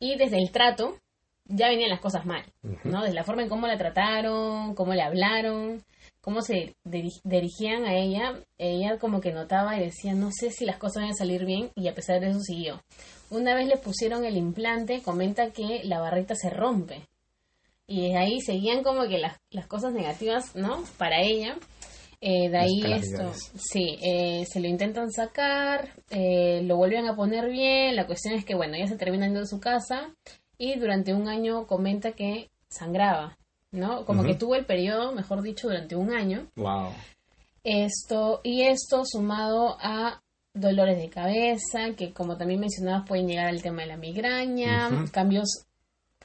y 0.00 0.16
desde 0.16 0.38
el 0.38 0.50
trato 0.50 0.96
ya 1.44 1.68
venían 1.68 1.90
las 1.90 2.00
cosas 2.00 2.24
mal, 2.26 2.44
¿no? 2.84 3.02
Desde 3.02 3.14
la 3.14 3.24
forma 3.24 3.42
en 3.42 3.48
cómo 3.48 3.66
la 3.66 3.78
trataron, 3.78 4.74
cómo 4.74 4.94
le 4.94 5.02
hablaron, 5.02 5.82
cómo 6.20 6.42
se 6.42 6.74
diri- 6.84 7.20
dirigían 7.24 7.84
a 7.84 7.94
ella, 7.94 8.34
ella 8.58 8.98
como 8.98 9.20
que 9.20 9.32
notaba 9.32 9.76
y 9.76 9.80
decía, 9.84 10.14
no 10.14 10.30
sé 10.30 10.50
si 10.50 10.64
las 10.66 10.76
cosas 10.78 11.02
van 11.02 11.12
a 11.12 11.14
salir 11.14 11.44
bien 11.44 11.70
y 11.74 11.88
a 11.88 11.94
pesar 11.94 12.20
de 12.20 12.30
eso 12.30 12.40
siguió. 12.40 12.82
Una 13.30 13.54
vez 13.54 13.66
le 13.66 13.76
pusieron 13.76 14.24
el 14.24 14.36
implante, 14.36 15.02
comenta 15.02 15.50
que 15.50 15.82
la 15.84 16.00
barrita 16.00 16.34
se 16.34 16.50
rompe. 16.50 17.06
Y 17.88 18.02
desde 18.02 18.18
ahí 18.18 18.40
seguían 18.40 18.84
como 18.84 19.08
que 19.08 19.18
las, 19.18 19.40
las 19.50 19.66
cosas 19.66 19.92
negativas, 19.94 20.54
¿no? 20.54 20.84
Para 20.98 21.22
ella. 21.22 21.56
Eh, 22.20 22.50
de 22.50 22.58
ahí 22.58 22.82
esto, 22.84 23.32
sí, 23.54 23.96
eh, 24.02 24.44
se 24.46 24.60
lo 24.60 24.66
intentan 24.66 25.10
sacar, 25.10 25.94
eh, 26.10 26.62
lo 26.64 26.76
vuelven 26.76 27.06
a 27.06 27.14
poner 27.14 27.48
bien, 27.48 27.94
la 27.94 28.06
cuestión 28.06 28.34
es 28.34 28.44
que, 28.44 28.56
bueno, 28.56 28.74
ella 28.74 28.88
se 28.88 28.96
termina 28.96 29.26
yendo 29.26 29.40
de 29.40 29.46
su 29.46 29.60
casa 29.60 30.12
y 30.58 30.76
durante 30.78 31.14
un 31.14 31.28
año 31.28 31.66
comenta 31.68 32.12
que 32.12 32.50
sangraba, 32.68 33.38
¿no? 33.70 34.04
Como 34.04 34.24
que 34.24 34.34
tuvo 34.34 34.56
el 34.56 34.66
periodo, 34.66 35.12
mejor 35.12 35.42
dicho, 35.42 35.68
durante 35.68 35.94
un 35.94 36.12
año. 36.12 36.48
Wow. 36.56 36.88
Esto, 37.62 38.40
y 38.42 38.62
esto 38.62 39.04
sumado 39.04 39.76
a 39.80 40.20
dolores 40.52 40.98
de 40.98 41.08
cabeza, 41.08 41.94
que 41.96 42.12
como 42.12 42.36
también 42.36 42.58
mencionabas 42.58 43.06
pueden 43.06 43.28
llegar 43.28 43.46
al 43.46 43.62
tema 43.62 43.82
de 43.82 43.88
la 43.88 43.96
migraña, 43.96 44.88
cambios 45.12 45.67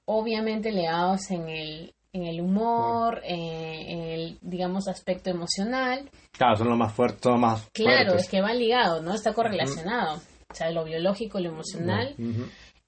obviamente 0.06 0.72
ligados 0.72 1.32
en 1.32 1.48
el, 1.50 1.94
en 2.14 2.24
el 2.26 2.42
humor, 2.42 3.22
eh, 3.24 3.86
en 3.88 4.00
el, 4.02 4.38
digamos, 4.42 4.88
aspecto 4.88 5.30
emocional. 5.30 6.10
Claro, 6.32 6.56
son 6.58 6.70
los 6.70 6.78
más 6.78 6.94
fuertes, 6.94 7.22
son 7.24 7.34
los 7.34 7.42
más 7.42 7.70
Claro, 7.74 7.96
fuertes. 8.12 8.24
es 8.24 8.30
que 8.30 8.42
van 8.42 8.58
ligados, 8.60 9.04
¿no? 9.04 9.14
Está 9.14 9.34
correlacionado. 9.34 10.18
O 10.52 10.56
sea, 10.56 10.70
lo 10.72 10.84
biológico 10.84 11.40
lo 11.40 11.50
emocional. 11.50 12.16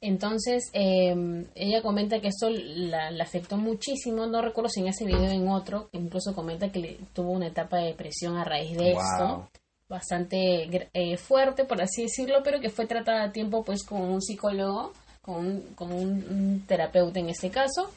Entonces, 0.01 0.69
eh, 0.73 1.15
ella 1.55 1.81
comenta 1.81 2.19
que 2.19 2.27
esto 2.27 2.49
la, 2.51 3.09
la 3.09 3.23
afectó 3.23 3.57
muchísimo. 3.57 4.27
No 4.27 4.41
recuerdo 4.41 4.69
si 4.69 4.81
en 4.81 4.87
ese 4.89 5.05
video 5.05 5.29
o 5.29 5.33
en 5.33 5.47
otro, 5.47 5.89
incluso 5.93 6.35
comenta 6.35 6.71
que 6.71 6.79
le, 6.79 6.97
tuvo 7.13 7.31
una 7.31 7.47
etapa 7.47 7.77
de 7.77 7.85
depresión 7.87 8.37
a 8.37 8.43
raíz 8.43 8.77
de 8.77 8.93
Wow. 8.93 9.01
esto. 9.01 9.49
Bastante 9.87 10.89
eh, 10.93 11.17
fuerte, 11.17 11.63
por 11.65 11.81
así 11.81 12.03
decirlo, 12.03 12.41
pero 12.43 12.59
que 12.59 12.69
fue 12.69 12.85
tratada 12.87 13.23
a 13.23 13.31
tiempo 13.31 13.63
pues 13.63 13.83
con 13.83 14.01
un 14.01 14.21
psicólogo, 14.21 14.91
con 15.25 15.35
un, 15.45 15.61
con 15.75 15.91
un- 15.91 16.23
un 16.29 16.63
terapeuta 16.67 17.19
en 17.19 17.29
este 17.29 17.49
caso. 17.49 17.89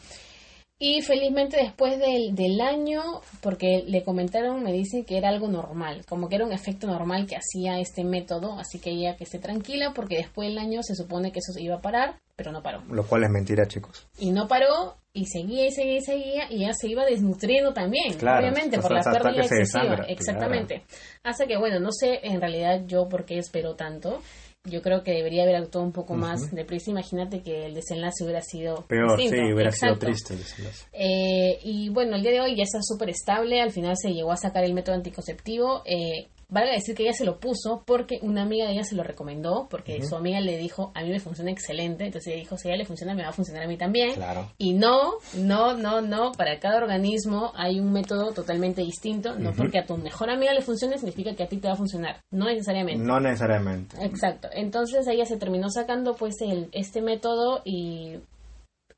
Y 0.81 1.03
felizmente 1.03 1.57
después 1.57 1.99
del, 1.99 2.37
del 2.37 2.61
año, 2.61 3.03
porque 3.41 3.83
le 3.85 4.05
comentaron, 4.05 4.63
me 4.63 4.73
dicen 4.73 5.05
que 5.05 5.19
era 5.19 5.29
algo 5.29 5.49
normal, 5.49 6.07
como 6.09 6.29
que 6.29 6.37
era 6.37 6.47
un 6.47 6.53
efecto 6.53 6.87
normal 6.87 7.27
que 7.27 7.35
hacía 7.37 7.81
este 7.81 8.05
método, 8.05 8.57
así 8.61 8.79
que 8.79 8.91
ella 8.91 9.17
que 9.17 9.25
esté 9.25 9.41
tranquila, 9.41 9.93
porque 9.93 10.19
después 10.19 10.49
del 10.49 10.59
año 10.59 10.81
se 10.85 10.95
supone 10.95 11.33
que 11.33 11.41
eso 11.41 11.53
se 11.53 11.63
iba 11.63 11.75
a 11.75 11.81
parar, 11.81 12.15
pero 12.37 12.53
no 12.53 12.63
paró. 12.63 12.85
Lo 12.91 13.05
cual 13.05 13.25
es 13.25 13.31
mentira, 13.31 13.67
chicos. 13.67 14.07
Y 14.21 14.31
no 14.31 14.47
paró, 14.47 14.95
y 15.13 15.27
seguía 15.27 15.67
y 15.67 15.73
seguía 15.73 15.97
y 15.97 16.01
seguía, 16.03 16.43
y 16.49 16.61
ya 16.61 16.73
se 16.73 16.87
iba 16.87 17.05
desnutriendo 17.05 17.73
también, 17.75 18.15
Claro, 18.15 18.39
obviamente, 18.39 18.79
por 18.79 18.93
la 18.93 19.03
pérdida 19.03 19.31
excesiva. 19.43 19.83
desangra, 19.83 20.05
Exactamente. 20.05 20.85
Hasta 21.25 21.49
que, 21.49 21.57
bueno, 21.59 21.81
no 21.81 21.91
sé 21.91 22.21
en 22.23 22.41
realidad 22.41 22.83
yo 22.87 23.09
por 23.09 23.25
qué 23.25 23.39
espero 23.39 23.75
tanto. 23.75 24.23
Yo 24.71 24.83
creo 24.83 25.03
que 25.03 25.13
debería 25.13 25.43
haber 25.43 25.57
actuado 25.57 25.85
un 25.87 25.93
poco 25.93 26.15
más 26.15 26.51
deprisa. 26.53 26.91
Imagínate 26.91 27.43
que 27.43 27.67
el 27.67 27.75
desenlace 27.75 28.25
hubiera 28.25 28.43
sido 28.43 28.85
Peor, 28.87 29.17
distinto. 29.19 29.47
sí, 29.47 29.53
hubiera 29.53 29.71
Exacto. 29.71 29.95
sido 29.95 29.99
triste. 30.13 30.35
el 30.35 30.41
desenlace. 30.41 30.87
Eh, 30.93 31.59
y 31.65 31.89
bueno, 31.91 32.17
el 32.17 32.23
día 32.23 32.33
de 32.33 32.41
hoy 32.41 32.57
ya 32.57 32.63
está 32.65 32.79
súper 32.83 33.11
estable. 33.11 33.61
Al 33.61 33.71
final 33.71 33.95
se 33.97 34.13
llegó 34.13 34.33
a 34.33 34.37
sacar 34.37 34.65
el 34.65 34.75
método 34.75 34.95
anticonceptivo. 34.97 35.83
Eh, 35.85 36.29
valga 36.51 36.73
decir 36.73 36.95
que 36.95 37.03
ella 37.03 37.13
se 37.13 37.25
lo 37.25 37.39
puso 37.39 37.83
porque 37.87 38.19
una 38.23 38.43
amiga 38.43 38.67
de 38.67 38.73
ella 38.73 38.85
se 38.85 38.95
lo 38.95 39.03
recomendó. 39.03 39.69
Porque 39.71 40.03
su 40.03 40.17
amiga 40.17 40.41
le 40.41 40.57
dijo, 40.57 40.93
a 40.95 41.03
mí 41.03 41.11
me 41.11 41.21
funciona 41.21 41.51
excelente. 41.51 42.07
Entonces 42.07 42.29
ella 42.29 42.43
dijo, 42.43 42.57
si 42.57 42.69
a 42.69 42.73
ella 42.73 42.79
le 42.79 42.87
funciona, 42.87 43.15
me 43.15 43.23
va 43.23 43.29
a 43.29 43.33
funcionar 43.33 43.65
a 43.65 43.69
mí 43.69 43.77
también. 43.77 44.15
Claro. 44.15 44.51
Y 44.59 44.73
no, 44.73 45.15
no, 45.35 45.75
no, 45.75 46.01
no. 46.01 46.33
Para 46.33 46.59
cada 46.59 46.79
organismo 46.79 47.53
hay 47.55 47.81
un 47.81 47.93
método 47.93 48.33
totalmente 48.33 48.83
distinto. 48.83 49.39
No 49.39 49.53
porque 49.53 49.79
a 49.79 49.87
tu 49.87 49.97
mejor 49.97 50.31
amiga 50.31 50.53
le 50.53 50.63
funcione 50.63 50.99
significa 50.99 51.35
que 51.35 51.43
a 51.43 51.49
ti 51.49 51.59
te 51.59 51.69
va 51.69 51.75
a 51.75 51.77
funcionar. 51.77 52.21
No 52.31 52.47
necesariamente. 52.47 53.05
No 53.05 53.21
necesariamente. 53.21 53.97
Exacto. 54.05 54.49
Entonces 54.53 55.07
ella 55.07 55.25
se 55.25 55.37
terminó 55.37 55.69
sacando 55.71 56.15
pues 56.15 56.37
el, 56.41 56.69
este 56.73 57.03
método 57.03 57.63
y 57.65 58.19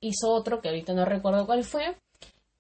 hizo 0.01 0.31
otro 0.31 0.61
que 0.61 0.69
ahorita 0.69 0.95
no 0.95 1.05
recuerdo 1.05 1.47
cuál 1.47 1.65
fue. 1.65 1.97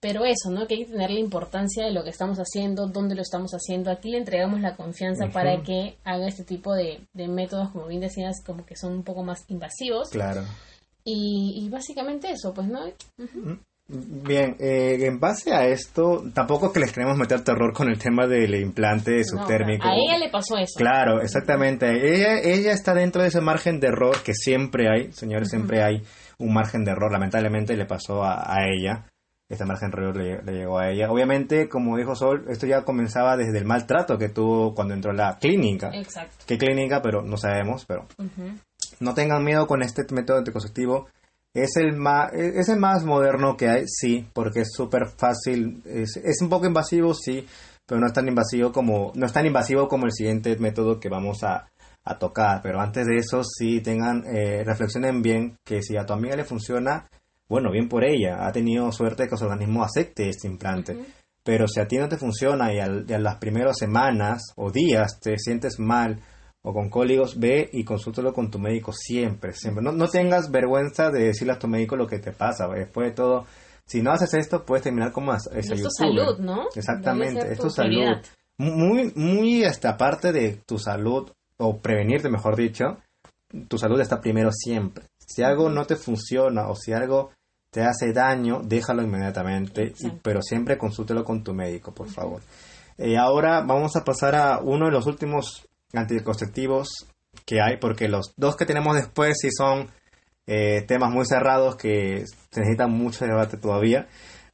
Pero 0.00 0.24
eso, 0.24 0.50
¿no? 0.50 0.66
Que 0.66 0.74
hay 0.76 0.84
que 0.86 0.92
tener 0.92 1.10
la 1.10 1.20
importancia 1.20 1.84
de 1.84 1.92
lo 1.92 2.02
que 2.02 2.10
estamos 2.10 2.38
haciendo, 2.38 2.86
dónde 2.86 3.14
lo 3.14 3.20
estamos 3.22 3.52
haciendo. 3.52 3.90
Aquí 3.90 4.10
le 4.10 4.16
entregamos 4.18 4.60
la 4.60 4.74
confianza 4.74 5.26
para 5.30 5.62
que 5.62 5.96
haga 6.04 6.26
este 6.26 6.44
tipo 6.44 6.74
de, 6.74 7.00
de 7.12 7.28
métodos, 7.28 7.68
como 7.70 7.86
bien 7.86 8.00
decías, 8.00 8.42
como 8.44 8.64
que 8.64 8.76
son 8.76 8.92
un 8.94 9.02
poco 9.02 9.22
más 9.22 9.44
invasivos. 9.48 10.08
Claro. 10.10 10.42
Y, 11.04 11.62
y 11.64 11.68
básicamente 11.68 12.30
eso, 12.30 12.54
pues, 12.54 12.66
¿no? 12.68 12.80
Bien, 13.92 14.54
eh, 14.60 14.98
en 15.04 15.18
base 15.18 15.52
a 15.52 15.66
esto, 15.66 16.22
tampoco 16.32 16.66
es 16.66 16.72
que 16.72 16.80
les 16.80 16.92
queremos 16.92 17.16
meter 17.18 17.42
terror 17.42 17.72
con 17.74 17.88
el 17.88 17.98
tema 17.98 18.26
del 18.28 18.54
implante 18.54 19.16
No, 19.18 19.24
subtérmico. 19.24 19.84
a 19.86 19.94
ella 19.96 20.16
le 20.16 20.30
pasó 20.30 20.56
eso. 20.56 20.78
Claro, 20.78 21.20
exactamente. 21.20 21.88
Ella, 21.90 22.38
ella 22.38 22.72
está 22.72 22.94
dentro 22.94 23.20
de 23.22 23.28
ese 23.28 23.40
margen 23.40 23.80
de 23.80 23.88
error 23.88 24.22
que 24.22 24.32
siempre 24.32 24.88
hay, 24.88 25.12
señores, 25.12 25.48
siempre 25.50 25.82
hay 25.82 26.02
un 26.38 26.54
margen 26.54 26.84
de 26.84 26.92
error. 26.92 27.10
Lamentablemente 27.12 27.76
le 27.76 27.84
pasó 27.84 28.22
a, 28.22 28.54
a 28.54 28.58
ella. 28.68 29.06
Este 29.50 29.64
margen 29.66 29.90
de 29.90 29.98
error 29.98 30.16
le, 30.16 30.42
le 30.42 30.52
llegó 30.58 30.78
a 30.78 30.90
ella. 30.90 31.10
Obviamente, 31.10 31.68
como 31.68 31.96
dijo 31.96 32.14
Sol, 32.14 32.44
esto 32.48 32.66
ya 32.68 32.84
comenzaba 32.84 33.36
desde 33.36 33.58
el 33.58 33.64
maltrato 33.64 34.16
que 34.16 34.28
tuvo 34.28 34.74
cuando 34.74 34.94
entró 34.94 35.10
a 35.10 35.14
la 35.14 35.38
clínica. 35.38 35.90
Exacto. 35.92 36.44
¿Qué 36.46 36.56
clínica? 36.56 37.02
Pero 37.02 37.22
no 37.22 37.36
sabemos, 37.36 37.84
pero 37.84 38.06
Ujú. 38.16 38.52
no 39.00 39.12
tengan 39.12 39.44
miedo 39.44 39.66
con 39.66 39.82
este 39.82 40.04
método 40.14 40.38
anticonceptivo. 40.38 41.08
Es 41.52 41.76
el 41.76 41.96
más, 41.96 42.32
es 42.32 42.68
el 42.68 42.78
más 42.78 43.04
moderno 43.04 43.56
que 43.56 43.68
hay, 43.68 43.82
sí, 43.88 44.24
porque 44.32 44.60
es 44.60 44.70
súper 44.72 45.08
fácil. 45.08 45.82
Es, 45.84 46.16
es 46.16 46.40
un 46.42 46.48
poco 46.48 46.66
invasivo, 46.66 47.12
sí, 47.12 47.44
pero 47.84 48.00
no 48.00 48.06
es 48.06 48.12
tan 48.12 48.28
invasivo 48.28 48.70
como, 48.70 49.10
no 49.16 49.26
es 49.26 49.32
tan 49.32 49.46
invasivo 49.46 49.88
como 49.88 50.06
el 50.06 50.12
siguiente 50.12 50.56
método 50.58 51.00
que 51.00 51.08
vamos 51.08 51.42
a, 51.42 51.66
a 52.04 52.18
tocar. 52.20 52.60
Pero 52.62 52.80
antes 52.80 53.04
de 53.04 53.16
eso, 53.16 53.42
sí 53.42 53.80
tengan, 53.80 54.22
eh, 54.32 54.62
reflexionen 54.64 55.22
bien 55.22 55.56
que 55.64 55.82
si 55.82 55.96
a 55.96 56.06
tu 56.06 56.12
amiga 56.12 56.36
le 56.36 56.44
funciona, 56.44 57.08
bueno, 57.50 57.70
bien 57.70 57.88
por 57.88 58.04
ella. 58.04 58.46
Ha 58.46 58.52
tenido 58.52 58.90
suerte 58.92 59.24
de 59.24 59.28
que 59.28 59.36
su 59.36 59.44
organismo 59.44 59.84
acepte 59.84 60.28
este 60.30 60.48
implante. 60.48 60.94
Pero 61.44 61.66
si 61.68 61.80
a 61.80 61.86
ti 61.88 61.98
no 61.98 62.08
te 62.08 62.16
funciona 62.16 62.72
y, 62.72 62.78
al- 62.78 63.04
y 63.08 63.12
a 63.12 63.18
las 63.18 63.36
primeras 63.36 63.76
semanas 63.78 64.40
o 64.56 64.70
días 64.70 65.20
te 65.20 65.36
sientes 65.38 65.78
mal 65.78 66.20
o 66.62 66.72
con 66.72 66.88
cólicos, 66.90 67.38
ve 67.38 67.68
y 67.72 67.84
consúltalo 67.84 68.32
con 68.34 68.50
tu 68.50 68.58
médico 68.58 68.92
siempre, 68.92 69.52
siempre. 69.54 69.82
No, 69.82 69.92
no 69.92 70.08
tengas 70.08 70.50
vergüenza 70.50 71.10
de 71.10 71.24
decirle 71.24 71.54
a 71.54 71.58
tu 71.58 71.66
médico 71.68 71.96
lo 71.96 72.06
que 72.06 72.18
te 72.18 72.32
pasa. 72.32 72.68
Después 72.68 73.08
de 73.08 73.14
todo, 73.14 73.46
si 73.86 74.02
no 74.02 74.12
haces 74.12 74.34
esto, 74.34 74.64
puedes 74.64 74.84
terminar 74.84 75.12
como 75.12 75.32
esa 75.34 75.50
Y 75.56 75.60
es 75.60 75.82
tu 75.82 75.90
salud, 75.90 76.38
¿no? 76.38 76.68
Exactamente, 76.74 77.50
es 77.52 77.58
tu 77.58 77.70
salud. 77.70 78.16
Muy, 78.58 79.12
muy 79.16 79.64
hasta 79.64 79.96
parte 79.96 80.32
de 80.32 80.60
tu 80.66 80.78
salud, 80.78 81.30
o 81.56 81.78
prevenirte, 81.78 82.28
mejor 82.28 82.56
dicho, 82.56 82.98
tu 83.68 83.78
salud 83.78 83.98
está 84.00 84.20
primero 84.20 84.50
siempre. 84.52 85.04
Si 85.26 85.42
algo 85.42 85.70
no 85.70 85.86
te 85.86 85.96
funciona 85.96 86.68
o 86.68 86.74
si 86.76 86.92
algo 86.92 87.30
te 87.70 87.82
hace 87.82 88.12
daño, 88.12 88.60
déjalo 88.64 89.02
inmediatamente, 89.02 89.92
y- 90.00 90.10
pero 90.22 90.42
siempre 90.42 90.76
consúltelo 90.78 91.24
con 91.24 91.42
tu 91.44 91.54
médico, 91.54 91.92
por 91.92 92.08
favor. 92.08 92.42
Eh, 92.98 93.16
ahora 93.16 93.60
vamos 93.62 93.96
a 93.96 94.04
pasar 94.04 94.34
a 94.34 94.58
uno 94.60 94.86
de 94.86 94.92
los 94.92 95.06
últimos 95.06 95.66
anticonceptivos 95.92 97.06
que 97.46 97.60
hay, 97.60 97.76
porque 97.78 98.08
los 98.08 98.32
dos 98.36 98.56
que 98.56 98.66
tenemos 98.66 98.96
después 98.96 99.38
sí 99.40 99.50
son 99.50 99.88
eh, 100.46 100.82
temas 100.88 101.10
muy 101.12 101.24
cerrados 101.26 101.76
que 101.76 102.24
se 102.50 102.60
necesitan 102.60 102.90
mucho 102.90 103.24
debate 103.24 103.56
todavía. 103.56 104.08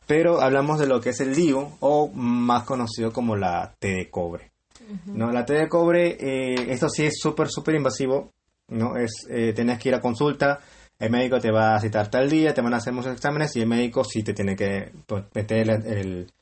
Pero 0.06 0.40
hablamos 0.42 0.78
de 0.78 0.86
lo 0.86 1.00
que 1.00 1.10
es 1.10 1.20
el 1.20 1.34
DIU, 1.34 1.68
o 1.80 2.08
más 2.12 2.64
conocido 2.64 3.12
como 3.12 3.34
la 3.34 3.74
T 3.78 3.88
de 3.88 4.10
cobre. 4.10 4.52
¿no? 5.06 5.32
La 5.32 5.44
T 5.46 5.54
de 5.54 5.68
cobre, 5.68 6.16
eh, 6.20 6.66
esto 6.70 6.88
sí 6.90 7.06
es 7.06 7.14
súper, 7.18 7.48
súper 7.48 7.76
invasivo. 7.76 8.30
¿no? 8.68 8.96
Es, 8.96 9.26
eh, 9.30 9.52
tienes 9.54 9.78
que 9.78 9.88
ir 9.88 9.94
a 9.94 10.00
consulta, 10.00 10.60
el 10.98 11.10
médico 11.10 11.40
te 11.40 11.50
va 11.50 11.74
a 11.76 11.80
citar 11.80 12.10
tal 12.10 12.30
día, 12.30 12.54
te 12.54 12.60
van 12.62 12.74
a 12.74 12.78
hacer 12.78 12.92
muchos 12.92 13.12
exámenes 13.12 13.54
y 13.56 13.60
el 13.60 13.68
médico 13.68 14.02
sí 14.04 14.22
te 14.22 14.32
tiene 14.34 14.56
que 14.56 14.92
pues, 15.06 15.24
meter 15.34 15.68
el, 15.68 15.86
el, 15.86 16.32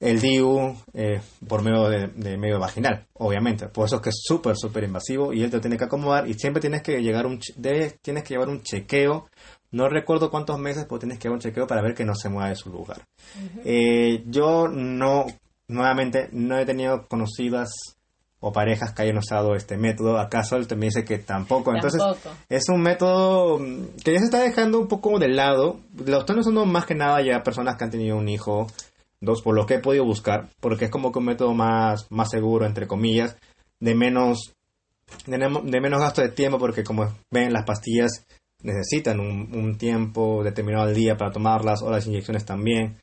el 0.00 0.20
DIU 0.20 0.76
eh, 0.92 1.20
por 1.48 1.62
medio 1.62 1.88
de, 1.88 2.08
de 2.08 2.36
medio 2.36 2.58
vaginal, 2.60 3.06
obviamente. 3.14 3.68
Por 3.68 3.86
eso 3.86 3.96
es 3.96 4.02
que 4.02 4.10
es 4.10 4.20
súper, 4.22 4.56
súper 4.56 4.84
invasivo 4.84 5.32
y 5.32 5.42
él 5.42 5.50
te 5.50 5.60
tiene 5.60 5.76
que 5.76 5.84
acomodar 5.84 6.28
y 6.28 6.34
siempre 6.34 6.60
tienes 6.60 6.82
que 6.82 7.00
llegar 7.02 7.26
un 7.26 7.40
debes- 7.56 7.98
tienes 8.02 8.22
que 8.24 8.34
llevar 8.34 8.48
un 8.48 8.62
chequeo. 8.62 9.28
No 9.70 9.88
recuerdo 9.88 10.30
cuántos 10.30 10.58
meses, 10.58 10.86
pero 10.88 10.98
tienes 10.98 11.18
que 11.18 11.24
llevar 11.24 11.36
un 11.36 11.40
chequeo 11.42 11.66
para 11.66 11.82
ver 11.82 11.94
que 11.94 12.04
no 12.04 12.14
se 12.14 12.28
mueva 12.28 12.48
de 12.50 12.56
su 12.56 12.70
lugar. 12.70 13.02
Eh, 13.64 14.22
yo 14.26 14.68
no, 14.68 15.26
nuevamente, 15.68 16.28
no 16.32 16.58
he 16.58 16.64
tenido 16.64 17.06
conocidas 17.08 17.70
o 18.40 18.52
parejas 18.52 18.92
que 18.92 19.02
hayan 19.02 19.18
usado 19.18 19.54
este 19.54 19.76
método. 19.76 20.18
¿Acaso 20.18 20.56
él 20.56 20.66
también 20.68 20.90
dice 20.90 21.04
que 21.04 21.18
tampoco? 21.18 21.74
Entonces, 21.74 22.00
Tampoco. 22.00 22.30
es 22.48 22.68
un 22.68 22.80
método 22.82 23.58
mm, 23.58 23.96
que 24.04 24.12
ya 24.12 24.18
se 24.20 24.26
está 24.26 24.40
dejando 24.42 24.78
un 24.78 24.88
poco 24.88 25.18
de 25.18 25.28
lado. 25.28 25.80
Lo 26.06 26.20
están 26.20 26.38
usando 26.38 26.64
más 26.64 26.86
que 26.86 26.94
nada 26.94 27.20
ya 27.22 27.42
personas 27.42 27.76
que 27.76 27.84
han 27.84 27.90
tenido 27.90 28.16
un 28.16 28.28
hijo, 28.28 28.68
dos, 29.20 29.42
por 29.42 29.54
lo 29.54 29.66
que 29.66 29.74
he 29.74 29.78
podido 29.80 30.04
buscar, 30.04 30.48
porque 30.60 30.86
es 30.86 30.90
como 30.90 31.10
que 31.10 31.18
un 31.18 31.24
método 31.26 31.52
más, 31.54 32.06
más 32.10 32.30
seguro, 32.30 32.64
entre 32.66 32.86
comillas, 32.86 33.36
de 33.80 33.94
menos, 33.94 34.52
de, 35.26 35.38
de 35.38 35.80
menos 35.80 36.00
gasto 36.00 36.22
de 36.22 36.28
tiempo, 36.28 36.58
porque 36.58 36.84
como 36.84 37.12
ven, 37.30 37.52
las 37.52 37.64
pastillas 37.64 38.24
necesitan 38.62 39.20
un, 39.20 39.54
un 39.54 39.78
tiempo 39.78 40.42
determinado 40.44 40.84
al 40.84 40.94
día 40.94 41.16
para 41.16 41.32
tomarlas, 41.32 41.82
o 41.82 41.90
las 41.90 42.06
inyecciones 42.06 42.44
también. 42.44 42.98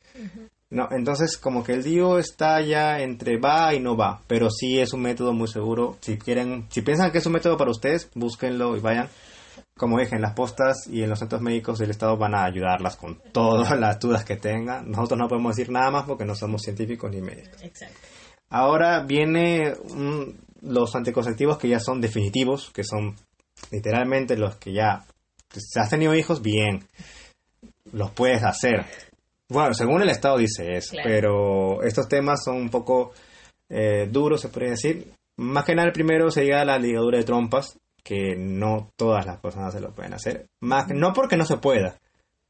No, 0.72 0.88
entonces 0.92 1.38
como 1.38 1.64
que 1.64 1.74
el 1.74 1.84
DIU 1.84 2.18
está 2.18 2.60
ya 2.62 3.00
entre 3.00 3.38
va 3.38 3.74
y 3.74 3.80
no 3.80 3.96
va, 3.96 4.22
pero 4.28 4.50
sí 4.50 4.80
es 4.80 4.94
un 4.94 5.02
método 5.02 5.34
muy 5.34 5.48
seguro. 5.48 5.98
Si 6.02 6.18
quieren, 6.18 6.66
si 6.70 6.82
piensan 6.82 7.12
que 7.12 7.20
es 7.20 7.26
un 7.26 7.34
método 7.34 7.56
para 7.58 7.72
ustedes, 7.72 8.10
búsquenlo 8.16 8.76
y 8.76 8.80
vayan. 8.80 9.10
Como 9.78 10.00
dije, 10.00 10.16
en 10.16 10.22
las 10.22 10.34
postas 10.34 10.88
y 10.88 11.04
en 11.04 11.10
los 11.10 11.20
centros 11.20 11.42
médicos 11.42 11.80
del 11.80 11.92
Estado 11.92 12.18
van 12.18 12.34
a 12.34 12.46
ayudarlas 12.46 12.96
con 12.96 13.22
todas 13.32 13.80
las 13.80 14.00
dudas 14.00 14.26
que 14.26 14.38
tengan. 14.38 14.90
Nosotros 14.90 15.20
no 15.20 15.28
podemos 15.28 15.56
decir 15.56 15.72
nada 15.72 15.92
más 15.92 16.06
porque 16.06 16.26
no 16.26 16.36
somos 16.36 16.62
científicos 16.62 17.12
ni 17.12 17.22
médicos. 17.22 17.62
Exacto. 17.62 18.00
Ahora 18.50 19.02
viene 19.02 19.74
los 20.62 20.96
anticonceptivos 20.96 21.58
que 21.58 21.68
ya 21.68 21.80
son 21.80 22.02
definitivos, 22.02 22.72
que 22.72 22.84
son 22.84 23.16
literalmente 23.72 24.38
los 24.38 24.56
que 24.58 24.74
ya, 24.74 25.06
si 25.52 25.80
has 25.80 25.90
tenido 25.90 26.16
hijos, 26.16 26.42
bien, 26.42 26.88
los 27.92 28.12
puedes 28.12 28.44
hacer. 28.44 28.86
Bueno, 29.50 29.74
según 29.74 30.02
el 30.02 30.10
Estado 30.10 30.38
dice 30.38 30.76
eso, 30.76 30.92
Claro. 30.92 31.10
pero 31.10 31.84
estos 31.84 32.08
temas 32.08 32.44
son 32.44 32.56
un 32.58 32.70
poco 32.70 33.12
eh, 33.70 34.08
duros, 34.12 34.42
se 34.42 34.50
podría 34.50 34.72
decir. 34.72 35.12
Más 35.38 35.66
que 35.66 35.76
nada, 35.76 35.88
el 35.88 35.94
primero 35.94 36.32
sería 36.32 36.64
la 36.66 36.78
ligadura 36.80 37.18
de 37.18 37.24
trompas, 37.26 37.78
que 38.04 38.36
no 38.38 38.92
todas 38.96 39.26
las 39.26 39.40
personas 39.40 39.74
se 39.74 39.82
lo 39.82 39.94
pueden 39.94 40.14
hacer. 40.14 40.46
Más, 40.62 40.88
no 40.90 41.14
porque 41.14 41.38
no 41.38 41.46
se 41.46 41.58
pueda, 41.58 41.98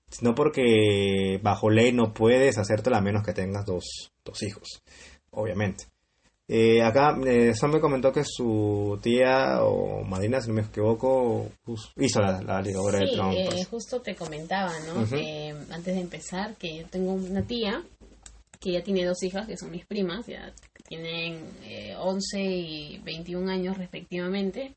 sino 0.09 0.35
porque 0.35 1.39
bajo 1.41 1.69
ley 1.69 1.91
no 1.93 2.13
puedes 2.13 2.57
hacértelo 2.57 2.95
a 2.97 3.01
menos 3.01 3.23
que 3.23 3.33
tengas 3.33 3.65
dos, 3.65 4.11
dos 4.23 4.43
hijos, 4.43 4.81
obviamente. 5.31 5.85
Eh, 6.47 6.81
acá 6.83 7.17
eh, 7.25 7.55
Son 7.55 7.71
me 7.71 7.79
comentó 7.79 8.11
que 8.11 8.23
su 8.23 8.99
tía 9.01 9.63
o 9.63 10.03
madrina, 10.03 10.39
si 10.41 10.49
no 10.49 10.53
me 10.55 10.61
equivoco, 10.61 11.47
hizo 11.97 12.21
la, 12.21 12.39
la 12.41 12.61
ligadura 12.61 12.99
de 12.99 13.07
Sí, 13.07 13.13
trompas. 13.15 13.53
eh, 13.55 13.63
justo 13.65 14.01
te 14.01 14.15
comentaba, 14.15 14.73
¿no? 14.81 15.03
Eh, 15.17 15.55
antes 15.71 15.95
de 15.95 16.01
empezar, 16.01 16.55
que 16.55 16.77
yo 16.77 16.85
tengo 16.87 17.13
una 17.13 17.41
tía 17.41 17.83
que 18.59 18.71
ya 18.73 18.83
tiene 18.83 19.05
dos 19.05 19.21
hijas, 19.23 19.47
que 19.47 19.57
son 19.57 19.71
mis 19.71 19.85
primas, 19.85 20.25
ya 20.27 20.51
tienen 20.87 21.43
eh, 21.63 21.95
11 21.99 22.41
y 22.41 22.99
21 22.99 23.49
años 23.51 23.77
respectivamente. 23.77 24.73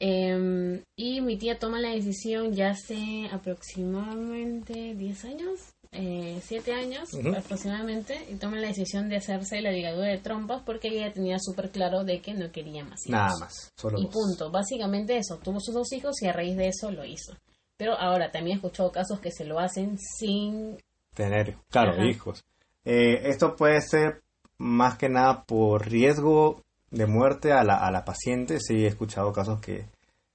Eh, 0.00 0.82
y 0.98 1.20
mi 1.22 1.36
tía 1.38 1.58
toma 1.58 1.80
la 1.80 1.90
decisión 1.90 2.52
ya 2.52 2.70
hace 2.70 3.26
aproximadamente 3.32 4.94
10 4.94 5.24
años, 5.24 5.73
eh, 5.94 6.40
siete 6.42 6.72
años 6.72 7.10
aproximadamente 7.36 8.26
y 8.30 8.34
toma 8.36 8.58
la 8.58 8.68
decisión 8.68 9.08
de 9.08 9.16
hacerse 9.16 9.60
la 9.60 9.70
ligadura 9.70 10.08
de 10.08 10.18
trompas 10.18 10.62
porque 10.66 10.88
ella 10.88 11.12
tenía 11.12 11.38
súper 11.38 11.70
claro 11.70 12.04
de 12.04 12.20
que 12.20 12.34
no 12.34 12.50
quería 12.52 12.84
más 12.84 13.00
hijos. 13.06 13.10
Nada 13.10 13.38
más, 13.38 13.72
solo 13.76 13.98
Y 13.98 14.04
dos. 14.04 14.12
punto. 14.12 14.50
Básicamente 14.50 15.16
eso. 15.16 15.38
Tuvo 15.38 15.60
sus 15.60 15.74
dos 15.74 15.92
hijos 15.92 16.20
y 16.22 16.26
a 16.26 16.32
raíz 16.32 16.56
de 16.56 16.68
eso 16.68 16.90
lo 16.90 17.04
hizo. 17.04 17.34
Pero 17.76 17.94
ahora 17.98 18.30
también 18.30 18.56
he 18.56 18.60
escuchado 18.60 18.92
casos 18.92 19.20
que 19.20 19.30
se 19.32 19.44
lo 19.44 19.58
hacen 19.58 19.98
sin... 19.98 20.76
Tener, 21.14 21.56
claro, 21.70 21.92
Ajá. 21.92 22.04
hijos. 22.06 22.44
Eh, 22.84 23.28
esto 23.28 23.56
puede 23.56 23.80
ser 23.80 24.22
más 24.58 24.96
que 24.98 25.08
nada 25.08 25.44
por 25.44 25.88
riesgo 25.88 26.62
de 26.90 27.06
muerte 27.06 27.52
a 27.52 27.64
la, 27.64 27.76
a 27.76 27.90
la 27.90 28.04
paciente. 28.04 28.58
Sí, 28.60 28.84
he 28.84 28.88
escuchado 28.88 29.32
casos 29.32 29.60
que, 29.60 29.86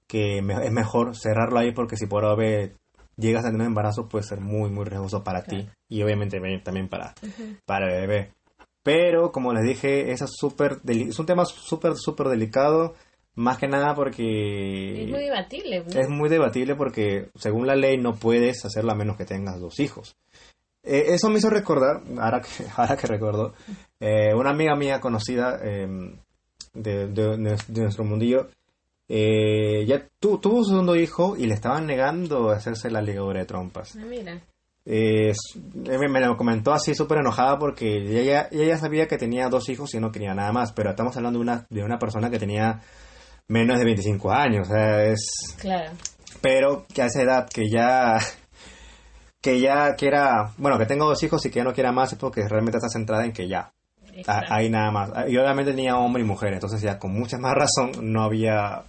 que 0.07 0.41
me- 0.41 0.65
es 0.65 0.71
mejor 0.71 1.15
cerrarlo 1.15 1.59
ahí 1.59 1.71
porque 1.73 1.95
si 1.97 2.05
por 2.07 2.25
ave 2.25 2.73
llegas 3.19 3.43
a 3.45 3.47
tener 3.49 3.61
un 3.61 3.67
embarazo 3.67 4.07
puede 4.07 4.23
ser 4.23 4.39
muy, 4.39 4.69
muy 4.69 4.85
riesgoso 4.85 5.23
para 5.23 5.43
ti 5.43 5.67
y 5.89 6.01
obviamente 6.03 6.39
también 6.63 6.87
para, 6.89 7.13
para 7.65 7.85
el 7.93 8.01
bebé. 8.07 8.31
Pero, 8.83 9.31
como 9.31 9.53
les 9.53 9.63
dije, 9.63 10.11
es, 10.11 10.21
súper 10.25 10.81
deli- 10.81 11.09
es 11.09 11.19
un 11.19 11.25
tema 11.25 11.45
súper, 11.45 11.95
súper 11.95 12.27
delicado. 12.27 12.95
Más 13.35 13.57
que 13.57 13.67
nada 13.67 13.93
porque... 13.95 15.03
Es 15.03 15.09
muy 15.09 15.19
debatible. 15.21 15.83
¿no? 15.85 15.99
Es 15.99 16.09
muy 16.09 16.29
debatible 16.29 16.75
porque 16.75 17.29
según 17.35 17.67
la 17.67 17.75
ley 17.75 17.97
no 17.97 18.15
puedes 18.15 18.65
hacerlo 18.65 18.91
a 18.91 18.95
menos 18.95 19.17
que 19.17 19.25
tengas 19.25 19.59
dos 19.59 19.79
hijos. 19.79 20.15
Eh, 20.83 21.05
eso 21.09 21.29
me 21.29 21.37
hizo 21.37 21.49
recordar, 21.49 22.01
ahora 22.19 22.41
que, 22.41 22.65
ahora 22.77 22.97
que 22.97 23.07
recuerdo, 23.07 23.53
eh, 23.99 24.33
una 24.33 24.49
amiga 24.51 24.75
mía 24.75 24.99
conocida 24.99 25.59
eh, 25.61 25.87
de- 26.73 27.07
de- 27.07 27.37
de 27.37 27.81
nuestro 27.81 28.03
mundillo, 28.03 28.47
eh, 29.09 29.85
ya 29.87 30.07
tu- 30.19 30.37
tuvo 30.37 30.63
su 30.63 30.69
segundo 30.69 30.95
hijo 30.95 31.35
y 31.35 31.47
le 31.47 31.55
estaban 31.55 31.85
negando 31.87 32.51
hacerse 32.51 32.89
la 32.91 33.01
ligadura 33.01 33.39
de 33.39 33.45
trompas. 33.45 33.95
Ah, 33.97 34.05
mira. 34.07 34.39
Eh, 34.85 35.31
s- 35.31 35.59
me, 35.73 36.07
me 36.07 36.19
lo 36.21 36.37
comentó 36.37 36.71
así 36.73 36.95
súper 36.95 37.17
enojada 37.19 37.59
porque 37.59 37.97
ella, 37.97 38.47
ella 38.51 38.77
sabía 38.77 39.07
que 39.07 39.17
tenía 39.17 39.49
dos 39.49 39.67
hijos 39.69 39.93
y 39.93 39.99
no 39.99 40.11
quería 40.11 40.33
nada 40.33 40.51
más, 40.51 40.71
pero 40.73 40.91
estamos 40.91 41.15
hablando 41.17 41.39
de 41.39 41.43
una, 41.43 41.65
de 41.69 41.83
una 41.83 41.99
persona 41.99 42.29
que 42.29 42.39
tenía 42.39 42.79
menos 43.47 43.77
de 43.79 43.85
25 43.85 44.31
años, 44.31 44.67
o 44.69 44.71
sea, 44.71 45.03
es 45.05 45.55
Claro. 45.59 45.91
pero 46.41 46.85
que 46.93 47.01
a 47.01 47.07
esa 47.07 47.21
edad 47.23 47.49
que 47.49 47.67
ya 47.69 48.19
que 49.41 49.59
ya 49.59 49.95
quiera 49.95 50.53
bueno 50.57 50.77
que 50.77 50.85
tengo 50.85 51.05
dos 51.05 51.21
hijos 51.23 51.45
y 51.45 51.49
que 51.49 51.57
ya 51.59 51.63
no 51.63 51.73
quiera 51.73 51.91
más 51.91 52.11
es 52.13 52.19
porque 52.19 52.47
realmente 52.47 52.77
está 52.77 52.89
centrada 52.89 53.25
en 53.25 53.31
que 53.33 53.47
ya 53.47 53.71
ahí 54.49 54.69
nada 54.69 54.91
más 54.91 55.09
y 55.29 55.37
obviamente 55.37 55.71
tenía 55.71 55.97
hombre 55.97 56.21
y 56.23 56.25
mujer 56.25 56.53
entonces 56.53 56.81
ya 56.81 56.99
con 56.99 57.13
mucha 57.13 57.37
más 57.37 57.53
razón 57.55 57.91
no 58.11 58.23
había 58.23 58.83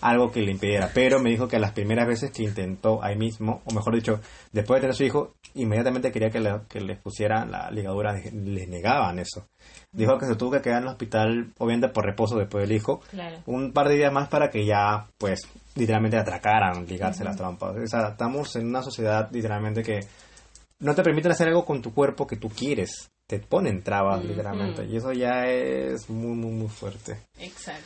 algo 0.00 0.30
que 0.30 0.40
le 0.42 0.50
impidiera 0.52 0.90
pero 0.94 1.20
me 1.20 1.30
dijo 1.30 1.48
que 1.48 1.58
las 1.58 1.72
primeras 1.72 2.06
veces 2.06 2.30
que 2.30 2.42
intentó 2.42 3.02
ahí 3.02 3.16
mismo 3.16 3.62
o 3.64 3.72
mejor 3.74 3.94
dicho 3.94 4.20
después 4.52 4.78
de 4.78 4.82
tener 4.82 4.94
su 4.96 5.04
hijo 5.04 5.34
inmediatamente 5.54 6.10
quería 6.12 6.30
que, 6.30 6.40
le, 6.40 6.60
que 6.68 6.80
les 6.80 6.98
pusieran 6.98 7.50
la 7.50 7.70
ligadura 7.70 8.12
les 8.14 8.68
negaban 8.68 9.18
eso 9.18 9.46
dijo 9.92 10.16
que 10.18 10.26
se 10.26 10.36
tuvo 10.36 10.52
que 10.52 10.60
quedar 10.62 10.78
en 10.78 10.84
el 10.84 10.90
hospital 10.90 11.52
obviamente 11.58 11.88
por 11.88 12.04
reposo 12.04 12.36
después 12.36 12.68
del 12.68 12.76
hijo 12.76 13.00
Claro. 13.10 13.38
un 13.46 13.72
par 13.72 13.88
de 13.88 13.96
días 13.96 14.12
más 14.12 14.28
para 14.28 14.50
que 14.50 14.64
ya, 14.64 15.06
pues, 15.18 15.40
literalmente 15.74 16.16
atracaran, 16.16 16.86
ligarse 16.86 17.24
las 17.24 17.36
trampas. 17.36 17.76
O 17.76 17.86
sea, 17.86 18.08
estamos 18.08 18.54
en 18.56 18.66
una 18.66 18.82
sociedad 18.82 19.28
literalmente 19.32 19.82
que 19.82 20.00
no 20.80 20.94
te 20.94 21.02
permiten 21.02 21.32
hacer 21.32 21.48
algo 21.48 21.64
con 21.64 21.82
tu 21.82 21.92
cuerpo 21.92 22.26
que 22.26 22.36
tú 22.36 22.48
quieres. 22.48 23.10
Te 23.26 23.38
ponen 23.40 23.82
trabas, 23.82 24.24
literalmente. 24.24 24.84
Y 24.86 24.96
eso 24.96 25.12
ya 25.12 25.46
es 25.46 26.08
muy, 26.10 26.36
muy, 26.36 26.50
muy 26.52 26.68
fuerte. 26.68 27.18
Exacto. 27.38 27.82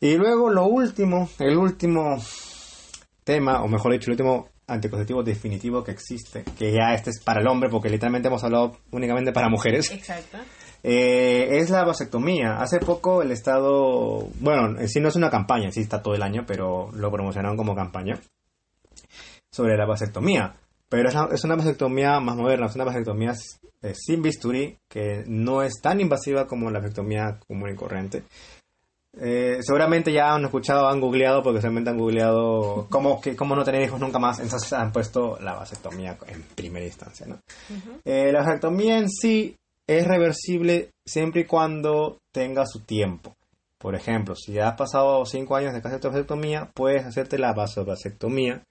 Y 0.00 0.16
luego 0.16 0.50
lo 0.50 0.66
último, 0.66 1.28
el 1.38 1.56
último 1.56 2.16
tema, 3.24 3.62
o 3.62 3.68
mejor 3.68 3.92
dicho, 3.92 4.06
el 4.10 4.12
último 4.12 4.48
anticonceptivo 4.66 5.22
definitivo 5.22 5.84
que 5.84 5.92
existe, 5.92 6.44
que 6.58 6.72
ya 6.72 6.94
este 6.94 7.10
es 7.10 7.22
para 7.22 7.40
el 7.40 7.46
hombre, 7.48 7.68
porque 7.70 7.88
literalmente 7.90 8.28
hemos 8.28 8.44
hablado 8.44 8.78
únicamente 8.92 9.32
para 9.32 9.48
mujeres. 9.48 9.90
Exacto. 9.90 10.38
Eh, 10.82 11.58
es 11.58 11.70
la 11.70 11.84
vasectomía. 11.84 12.56
Hace 12.58 12.78
poco 12.78 13.22
el 13.22 13.30
Estado, 13.30 14.28
bueno, 14.40 14.78
en 14.78 14.88
sí 14.88 15.00
no 15.00 15.08
es 15.08 15.16
una 15.16 15.30
campaña, 15.30 15.66
en 15.66 15.72
sí 15.72 15.80
está 15.80 16.02
todo 16.02 16.14
el 16.14 16.22
año, 16.22 16.44
pero 16.46 16.90
lo 16.92 17.10
promocionaron 17.10 17.56
como 17.56 17.74
campaña 17.74 18.20
sobre 19.50 19.76
la 19.76 19.86
vasectomía. 19.86 20.54
Pero 20.88 21.08
es, 21.08 21.14
la- 21.14 21.28
es 21.32 21.44
una 21.44 21.56
vasectomía 21.56 22.20
más 22.20 22.36
moderna, 22.36 22.66
es 22.66 22.74
una 22.74 22.84
vasectomía 22.84 23.32
eh, 23.82 23.94
sin 23.94 24.22
bisturí, 24.22 24.78
que 24.88 25.24
no 25.26 25.62
es 25.62 25.80
tan 25.80 26.00
invasiva 26.00 26.46
como 26.46 26.70
la 26.70 26.80
vasectomía 26.80 27.38
común 27.46 27.70
y 27.70 27.74
corriente. 27.76 28.22
Eh, 29.20 29.58
seguramente 29.60 30.12
ya 30.12 30.34
han 30.34 30.44
escuchado, 30.44 30.88
han 30.88 31.00
googleado, 31.00 31.42
porque 31.42 31.60
seguramente 31.60 31.90
han 31.90 31.98
googleado 31.98 32.86
cómo, 32.90 33.20
que, 33.20 33.36
cómo 33.36 33.54
no 33.54 33.64
tener 33.64 33.82
hijos 33.82 34.00
nunca 34.00 34.18
más, 34.18 34.40
entonces 34.40 34.72
han 34.72 34.92
puesto 34.92 35.38
la 35.40 35.54
vasectomía 35.54 36.18
en 36.26 36.42
primera 36.54 36.84
instancia. 36.84 37.26
Eh, 38.04 38.32
la 38.32 38.40
vasectomía 38.40 38.98
en 38.98 39.08
sí 39.08 39.56
es 39.86 40.06
reversible 40.06 40.90
siempre 41.04 41.42
y 41.42 41.44
cuando 41.44 42.18
tenga 42.32 42.66
su 42.66 42.80
tiempo. 42.80 43.36
Por 43.78 43.94
ejemplo, 43.94 44.34
si 44.34 44.58
has 44.58 44.74
pasado 44.76 45.24
5 45.24 45.56
años 45.56 45.74
de 45.74 45.82
que 45.82 45.88
hacer 45.88 46.00
tu 46.00 46.08
vasectomía, 46.08 46.70
puedes 46.74 47.04
hacerte 47.04 47.38
la 47.38 47.52
vasectomía 47.52 48.64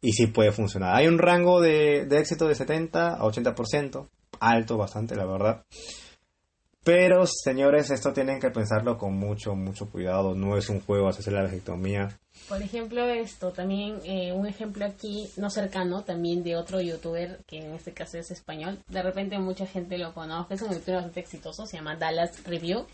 y 0.00 0.12
sí 0.12 0.26
puede 0.28 0.52
funcionar. 0.52 0.96
Hay 0.96 1.06
un 1.06 1.18
rango 1.18 1.60
de, 1.60 2.06
de 2.06 2.18
éxito 2.18 2.48
de 2.48 2.54
70 2.54 3.14
a 3.14 3.20
80%, 3.20 4.08
alto 4.40 4.76
bastante, 4.76 5.14
la 5.16 5.26
verdad. 5.26 5.62
Pero, 6.88 7.26
señores, 7.26 7.90
esto 7.90 8.14
tienen 8.14 8.40
que 8.40 8.48
pensarlo 8.48 8.96
con 8.96 9.12
mucho, 9.12 9.54
mucho 9.54 9.90
cuidado. 9.90 10.34
No 10.34 10.56
es 10.56 10.70
un 10.70 10.80
juego 10.80 11.08
hacerse 11.08 11.30
la 11.30 11.42
vasectomía. 11.42 12.18
Por 12.48 12.62
ejemplo, 12.62 13.06
esto, 13.10 13.50
también 13.52 13.98
eh, 14.04 14.32
un 14.32 14.46
ejemplo 14.46 14.86
aquí, 14.86 15.28
no 15.36 15.50
cercano, 15.50 16.02
también 16.02 16.42
de 16.42 16.56
otro 16.56 16.80
youtuber, 16.80 17.40
que 17.46 17.58
en 17.58 17.74
este 17.74 17.92
caso 17.92 18.16
es 18.16 18.30
español. 18.30 18.78
De 18.88 19.02
repente 19.02 19.38
mucha 19.38 19.66
gente 19.66 19.98
lo 19.98 20.14
conoce, 20.14 20.54
es 20.54 20.62
un 20.62 20.70
youtuber 20.72 20.94
bastante 20.94 21.20
exitoso, 21.20 21.66
se 21.66 21.76
llama 21.76 21.96
Dallas 21.96 22.42
Review. 22.44 22.86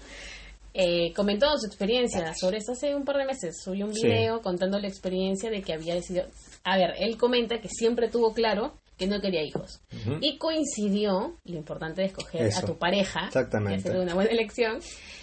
Eh, 0.72 1.12
comentó 1.14 1.46
su 1.56 1.68
experiencia 1.68 2.34
sobre 2.34 2.56
esto 2.58 2.72
hace 2.72 2.96
un 2.96 3.04
par 3.04 3.18
de 3.18 3.26
meses. 3.26 3.62
Subió 3.62 3.86
un 3.86 3.94
Sí. 3.94 4.08
video 4.08 4.42
contando 4.42 4.80
la 4.80 4.88
experiencia 4.88 5.50
de 5.50 5.62
que 5.62 5.72
había 5.72 5.94
decidido... 5.94 6.26
A 6.64 6.76
ver, 6.76 6.94
él 6.98 7.16
comenta 7.16 7.60
que 7.60 7.68
siempre 7.68 8.08
tuvo 8.08 8.34
claro 8.34 8.74
que 8.96 9.06
no 9.06 9.20
quería 9.20 9.42
hijos. 9.42 9.80
Y 10.20 10.38
coincidió, 10.38 11.36
lo 11.44 11.56
importante 11.56 12.00
de 12.02 12.08
escoger 12.08 12.46
Eso. 12.46 12.60
a 12.60 12.62
tu 12.66 12.76
pareja, 12.78 13.26
Exactamente. 13.26 13.88
hacer 13.88 14.00
una 14.00 14.14
buena 14.14 14.30
elección, 14.30 14.78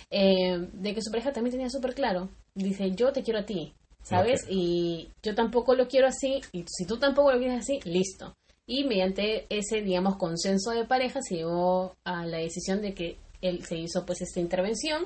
eh, 0.09 0.57
de 0.73 0.93
que 0.93 1.01
su 1.01 1.11
pareja 1.11 1.31
también 1.31 1.51
tenía 1.53 1.69
súper 1.69 1.93
claro. 1.93 2.29
Dice, 2.53 2.91
yo 2.91 3.11
te 3.13 3.23
quiero 3.23 3.39
a 3.39 3.45
ti, 3.45 3.73
¿sabes? 4.03 4.45
Y 4.49 5.09
yo 5.23 5.35
tampoco 5.35 5.75
lo 5.75 5.87
quiero 5.87 6.07
así, 6.07 6.41
y 6.51 6.65
si 6.67 6.85
tú 6.85 6.97
tampoco 6.99 7.31
lo 7.31 7.37
quieres 7.39 7.59
así, 7.61 7.79
listo. 7.85 8.35
Y 8.67 8.83
mediante 8.83 9.45
ese, 9.49 9.81
digamos, 9.81 10.17
consenso 10.17 10.71
de 10.71 10.85
pareja 10.85 11.19
se 11.21 11.35
llegó 11.37 11.95
a 12.03 12.25
la 12.25 12.37
decisión 12.37 12.81
de 12.81 12.93
que 12.93 13.17
él 13.41 13.63
se 13.65 13.75
hizo 13.77 14.05
pues 14.05 14.21
esta 14.21 14.39
intervención 14.39 15.05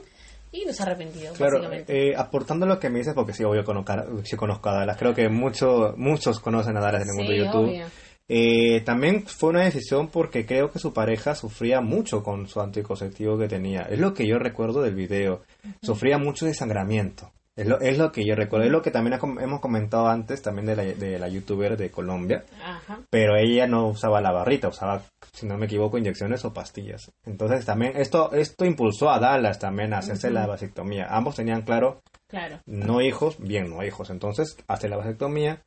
y 0.51 0.65
no 0.65 0.73
se 0.73 0.84
ha 0.84 0.86
arrepentido, 0.86 1.34
Claro, 1.34 1.58
básicamente. 1.60 2.10
eh, 2.10 2.13
aportando 2.17 2.65
lo 2.65 2.80
que 2.80 2.89
me 2.89 2.99
dices, 2.99 3.13
porque 3.13 3.34
sí, 3.34 3.43
obvio, 3.43 3.63
conozco, 3.63 3.93
sí 4.23 4.36
conozco 4.36 4.69
a 4.69 4.73
Dallas. 4.73 4.97
Creo 4.97 5.13
que 5.13 5.30
mucho, 5.30 5.93
muchos 5.97 6.39
conocen 6.39 6.78
a 6.78 6.82
Dallas 6.82 7.01
en 7.04 7.10
el 7.10 7.15
mundo 7.15 7.32
de 7.32 7.38
YouTube. 7.39 7.69
obvio. 7.69 7.86
Eh, 8.28 8.82
también 8.82 9.26
fue 9.28 9.52
una 9.52 9.64
decisión 9.64 10.08
porque 10.08 10.46
creo 10.46 10.72
que 10.72 10.80
su 10.80 10.94
pareja 10.94 11.36
sufría 11.36 11.82
mucho 11.82 12.24
con 12.24 12.48
su 12.48 12.60
anticonceptivo 12.62 13.38
que 13.38 13.48
tenía. 13.48 13.84
Es 13.84 14.00
lo 14.00 14.14
que 14.14 14.28
yo 14.28 14.40
recuerdo 14.40 14.82
del 14.82 14.96
video. 14.96 15.44
Sufría 15.82 16.18
mucho 16.18 16.46
desangramiento. 16.46 17.32
Es 17.56 17.68
lo, 17.68 17.80
es 17.80 17.98
lo 17.98 18.12
que 18.12 18.26
yo 18.26 18.36
recuerdo. 18.36 18.66
Es 18.66 18.72
lo 18.72 18.82
que 18.82 18.92
también 18.92 19.18
hemos 19.40 19.62
comentado 19.62 20.08
antes 20.08 20.42
también 20.42 20.66
de 20.66 20.76
la, 20.76 20.84
de 20.84 21.20
la 21.20 21.30
youtuber 21.30 21.78
de 21.78 21.90
Colombia. 21.90 22.44
Ajá. 22.62 23.00
Pero 23.10 23.38
ella 23.38 23.66
no 23.66 23.88
usaba 23.88 24.20
la 24.20 24.34
barrita, 24.34 24.68
usaba, 24.68 25.04
si 25.32 25.46
no 25.46 25.58
me 25.58 25.68
equivoco, 25.68 25.98
inyecciones 25.98 26.44
o 26.44 26.54
pastillas. 26.54 27.12
Entonces 27.26 27.64
también 27.64 27.94
esto, 27.96 28.34
esto 28.34 28.66
impulsó 28.66 29.10
a 29.10 29.20
Dallas 29.20 29.60
también 29.60 29.94
a 29.94 30.00
hacerse 30.00 30.32
la 30.32 30.48
vasectomía. 30.48 31.08
Ambos 31.10 31.36
tenían 31.36 31.62
claro 31.62 32.02
Claro. 32.28 32.60
no 32.66 33.02
hijos, 33.02 33.38
bien, 33.40 33.70
no 33.70 33.86
hijos. 33.86 34.10
Entonces, 34.10 34.58
hace 34.68 34.90
la 34.90 34.98
vasectomía 34.98 35.62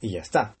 y 0.00 0.12
ya 0.14 0.20
está. 0.20 0.56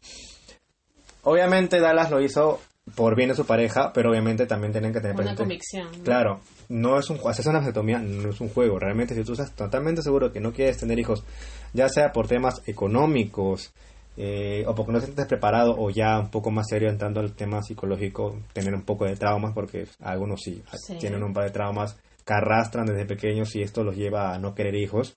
Obviamente 1.24 1.80
Dallas 1.80 2.10
lo 2.10 2.20
hizo 2.20 2.60
por 2.94 3.16
bien 3.16 3.30
de 3.30 3.34
su 3.34 3.46
pareja, 3.46 3.92
pero 3.94 4.10
obviamente 4.10 4.46
también 4.46 4.72
tienen 4.72 4.92
que 4.92 5.00
tener 5.00 5.14
Una 5.14 5.22
presente. 5.22 5.42
convicción. 5.42 5.88
¿no? 5.98 6.04
Claro, 6.04 6.40
no 6.68 6.98
es 6.98 7.08
un 7.08 7.18
hacerse 7.26 7.48
una 7.48 7.60
vasectomía 7.60 7.98
no 7.98 8.28
es 8.30 8.40
un 8.40 8.50
juego. 8.50 8.78
Realmente, 8.78 9.14
si 9.14 9.24
tú 9.24 9.32
estás 9.32 9.52
totalmente 9.54 10.02
seguro 10.02 10.32
que 10.32 10.40
no 10.40 10.52
quieres 10.52 10.76
tener 10.78 10.98
hijos, 10.98 11.24
ya 11.72 11.88
sea 11.88 12.12
por 12.12 12.28
temas 12.28 12.62
económicos 12.66 13.72
eh, 14.16 14.64
o 14.68 14.74
porque 14.76 14.92
no 14.92 14.98
te 15.00 15.06
sientes 15.06 15.26
preparado, 15.26 15.74
o 15.76 15.90
ya 15.90 16.20
un 16.20 16.30
poco 16.30 16.50
más 16.52 16.66
serio 16.68 16.88
entrando 16.88 17.18
al 17.20 17.32
tema 17.32 17.62
psicológico, 17.62 18.38
tener 18.52 18.72
un 18.74 18.82
poco 18.82 19.06
de 19.06 19.16
traumas, 19.16 19.52
porque 19.54 19.86
algunos 20.02 20.40
sí, 20.42 20.62
Sí. 20.86 20.96
tienen 20.98 21.22
un 21.24 21.32
par 21.32 21.44
de 21.44 21.50
traumas 21.50 21.96
que 22.24 22.32
arrastran 22.32 22.86
desde 22.86 23.06
pequeños 23.06 23.56
y 23.56 23.62
esto 23.62 23.82
los 23.82 23.96
lleva 23.96 24.32
a 24.34 24.38
no 24.38 24.54
querer 24.54 24.74
hijos. 24.76 25.16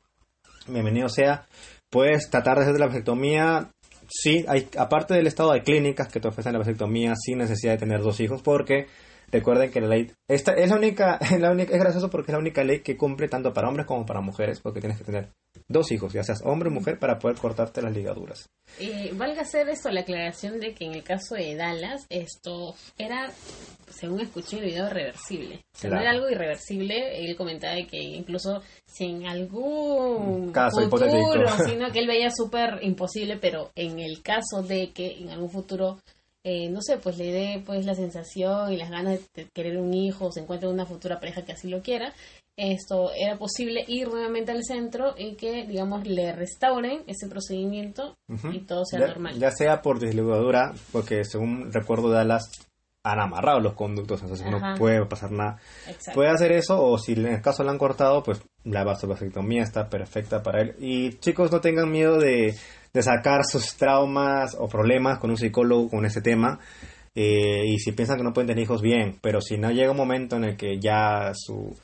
Bienvenido 0.68 1.10
sea. 1.10 1.46
Puedes 1.90 2.30
tratar 2.30 2.58
de 2.58 2.64
hacer 2.66 2.80
la 2.80 2.88
vasectomía. 2.88 3.70
Sí, 4.10 4.46
hay, 4.48 4.68
aparte 4.78 5.14
del 5.14 5.28
estado 5.28 5.52
hay 5.52 5.62
clínicas 5.62 6.08
que 6.08 6.20
te 6.20 6.28
ofrecen 6.28 6.54
la 6.54 6.60
vasectomía 6.60 7.14
sin 7.16 7.40
necesidad 7.40 7.74
de 7.74 7.80
tener 7.80 8.02
dos 8.02 8.20
hijos 8.20 8.42
porque 8.42 8.88
recuerden 9.32 9.72
que 9.72 9.82
la 9.82 9.88
ley 9.88 10.12
esta 10.28 10.54
es 10.54 10.70
la 10.70 10.76
única, 10.76 11.18
es 11.22 11.32
la 11.40 11.52
única 11.52 11.74
es 11.74 11.80
gracioso 11.80 12.10
porque 12.10 12.32
es 12.32 12.34
la 12.34 12.40
única 12.40 12.64
ley 12.64 12.82
que 12.82 12.98
cumple 12.98 13.28
tanto 13.28 13.54
para 13.54 13.68
hombres 13.68 13.86
como 13.86 14.06
para 14.06 14.22
mujeres 14.22 14.60
porque 14.60 14.80
tienes 14.80 14.98
que 14.98 15.04
tener 15.04 15.32
dos 15.68 15.92
hijos, 15.92 16.14
ya 16.14 16.24
seas 16.24 16.42
hombre 16.44 16.70
o 16.70 16.72
mujer, 16.72 17.00
para 17.00 17.20
poder 17.20 17.38
cortarte 17.38 17.82
las 17.82 17.94
ligaduras. 17.94 18.50
Eh, 18.80 19.12
valga 19.14 19.42
hacer 19.42 19.68
esto 19.70 19.90
la 19.90 20.02
aclaración 20.02 20.60
de 20.60 20.74
que 20.74 20.86
en 20.86 20.94
el 20.94 21.04
caso 21.04 21.36
de 21.36 21.56
Dallas, 21.56 22.06
esto 22.10 22.76
era, 22.98 23.32
según 23.90 24.22
escuché 24.22 24.58
el 24.58 24.66
video, 24.66 24.90
reversible. 24.90 25.62
O 25.74 25.78
sea, 25.78 25.90
no 25.90 26.00
era 26.00 26.12
algo 26.12 26.30
irreversible. 26.30 27.26
Él 27.26 27.36
comentaba 27.36 27.76
de 27.76 27.88
que 27.88 27.98
incluso 27.98 28.62
si 28.86 29.06
en 29.06 29.26
algún 29.28 30.52
Caso 30.52 30.82
futuro, 30.82 31.08
hipotético. 31.08 31.64
sino 31.66 31.92
que 31.92 32.00
él 32.00 32.08
veía 32.08 32.30
súper 32.30 32.80
imposible, 32.82 33.38
pero 33.38 33.72
en 33.76 34.00
el 34.00 34.22
caso 34.22 34.62
de 34.62 34.92
que 34.92 35.18
en 35.18 35.30
algún 35.30 35.50
futuro, 35.50 36.00
eh, 36.50 36.70
no 36.70 36.82
sé, 36.82 36.96
pues 36.96 37.18
le 37.18 37.30
dé 37.30 37.64
pues 37.66 37.86
la 37.86 37.94
sensación 37.94 38.72
y 38.72 38.78
las 38.78 38.90
ganas 38.90 39.20
de 39.36 39.50
querer 39.54 39.78
un 39.78 39.94
hijo, 39.94 40.28
o 40.28 40.32
se 40.32 40.40
encuentre 40.40 40.70
una 40.70 40.86
futura 40.86 41.20
pareja 41.20 41.44
que 41.44 41.52
así 41.52 41.68
lo 41.68 41.82
quiera, 41.82 42.14
esto 42.56 43.12
era 43.14 43.38
posible 43.38 43.84
ir 43.86 44.08
nuevamente 44.08 44.54
al 44.54 44.64
centro 44.64 45.14
y 45.18 45.36
que, 45.36 45.68
digamos, 45.68 46.08
le 46.08 46.32
restauren 46.32 47.04
ese 47.06 47.28
procedimiento 47.28 48.16
y 48.54 48.60
todo 48.60 48.86
sea 48.86 49.02
ya, 49.02 49.08
normal. 49.08 49.38
ya 49.38 49.52
sea 49.52 49.82
por 49.82 50.00
desligadura, 50.00 50.74
porque 50.94 51.26
según 51.26 51.70
recuerdo 51.74 52.12
Dallas 52.12 52.50
han 53.04 53.20
amarrado 53.20 53.60
los 53.60 53.74
conductos, 53.74 54.22
entonces 54.22 54.48
no 54.50 54.60
puede 54.78 55.06
pasar 55.06 55.32
nada. 55.32 55.58
Exacto. 55.86 56.14
Puede 56.14 56.30
hacer 56.30 56.54
eso 56.54 56.82
o 56.82 56.98
si 56.98 57.12
en 57.12 57.26
el 57.26 57.42
caso 57.42 57.64
lo 57.66 57.72
han 57.72 57.78
cortado, 57.78 58.24
pues 58.24 58.42
la 58.64 58.86
vasovasectomía 58.86 59.64
está 59.64 59.90
perfecta 59.90 60.42
para 60.42 60.62
él. 60.62 60.76
Y 60.80 61.20
chicos, 61.20 61.52
no 61.52 61.60
tengan 61.60 61.92
miedo 61.92 62.18
de, 62.18 62.56
de 62.98 63.04
sacar 63.04 63.46
sus 63.46 63.76
traumas 63.76 64.56
o 64.60 64.68
problemas 64.68 65.20
con 65.20 65.30
un 65.30 65.38
psicólogo 65.38 65.90
con 65.90 66.06
ese 66.06 66.22
tema. 66.22 66.60
Eh, 67.16 67.66
y 67.66 67.80
si 67.80 67.94
piensan 67.94 68.18
que 68.18 68.24
no 68.24 68.34
pueden 68.34 68.48
tener 68.48 68.64
hijos, 68.64 68.82
bien. 68.82 69.18
Pero 69.22 69.42
si 69.42 69.58
no 69.58 69.72
llega 69.72 69.92
un 69.92 69.98
momento 69.98 70.36
en 70.36 70.44
el 70.44 70.58
que 70.58 70.80
ya 70.80 71.32
su 71.34 71.76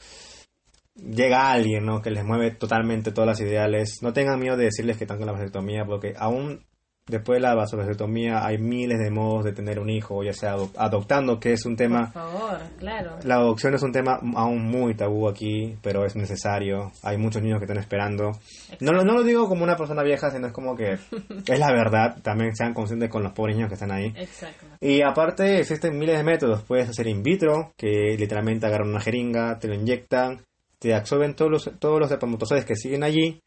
llega 0.96 1.52
alguien 1.52 1.86
¿no? 1.86 2.02
que 2.02 2.12
les 2.12 2.24
mueve 2.24 2.52
totalmente 2.52 3.12
todas 3.12 3.28
las 3.28 3.42
ideales, 3.42 4.00
no 4.02 4.14
tengan 4.14 4.40
miedo 4.40 4.58
de 4.58 4.66
decirles 4.66 4.98
que 4.98 5.06
están 5.06 5.18
con 5.18 5.26
la 5.26 5.34
vasectomía, 5.34 5.86
porque 5.86 6.14
aún 6.18 6.64
después 7.08 7.38
de 7.38 7.42
la 7.42 7.54
vasectomía 7.56 8.46
hay 8.46 8.58
miles 8.58 8.98
de 9.00 9.12
modos 9.12 9.44
de 9.46 9.52
tener 9.54 9.80
un 9.80 9.90
hijo, 9.90 10.24
ya 10.24 10.34
sea 10.34 10.54
ado- 10.54 10.72
adoptando, 10.78 11.40
que 11.40 11.54
es 11.54 11.66
un 11.66 11.76
tema 11.76 12.12
Por 12.12 12.24
favor, 12.24 12.60
claro. 12.80 13.18
la 13.24 13.36
adopción 13.36 13.74
es 13.74 13.84
un 13.84 13.92
tema 13.92 14.20
aún 14.36 14.64
muy 14.66 14.96
tabú 14.96 15.28
aquí, 15.28 15.76
pero 15.82 16.06
es 16.06 16.16
necesario. 16.16 16.92
Hay 17.04 17.18
muchos 17.18 17.42
niños 17.42 17.60
que 17.60 17.66
están 17.66 17.78
esperando. 17.78 18.32
No, 18.80 18.94
lo- 18.94 19.04
no 19.04 19.14
lo 19.14 19.24
digo 19.24 19.48
como 19.50 19.64
una 19.64 19.76
persona 19.76 20.02
vieja, 20.04 20.32
sino 20.32 20.48
es 20.48 20.54
como 20.54 20.76
que 20.76 20.94
es 21.48 21.60
la 21.60 21.72
verdad. 21.72 22.18
También 22.22 22.56
sean 22.56 22.74
conscientes 22.74 23.10
con 23.10 23.24
los 23.24 23.34
pobres 23.34 23.56
niños 23.56 23.70
que 23.70 23.76
están 23.76 23.92
ahí. 23.92 24.14
Exacto. 24.16 24.66
Y 24.80 25.02
aparte 25.02 25.60
existen 25.60 25.98
miles 25.98 26.18
de 26.18 26.24
métodos. 26.24 26.62
Puedes 26.64 26.90
hacer 26.90 27.08
in 27.08 27.22
vitro, 27.24 27.72
que 27.78 28.16
literalmente 28.18 28.66
agarran 28.66 28.90
una 28.90 29.02
jeringa, 29.02 29.60
te 29.60 29.68
lo 29.68 29.74
inyectan, 29.76 30.42
te 30.80 30.94
absorben 30.94 31.34
todos 31.36 31.52
los, 31.52 31.72
todos 31.80 32.00
los 32.00 32.12
espermatozoides 32.12 32.66
que 32.66 32.76
siguen 32.76 33.04
allí 33.04 33.40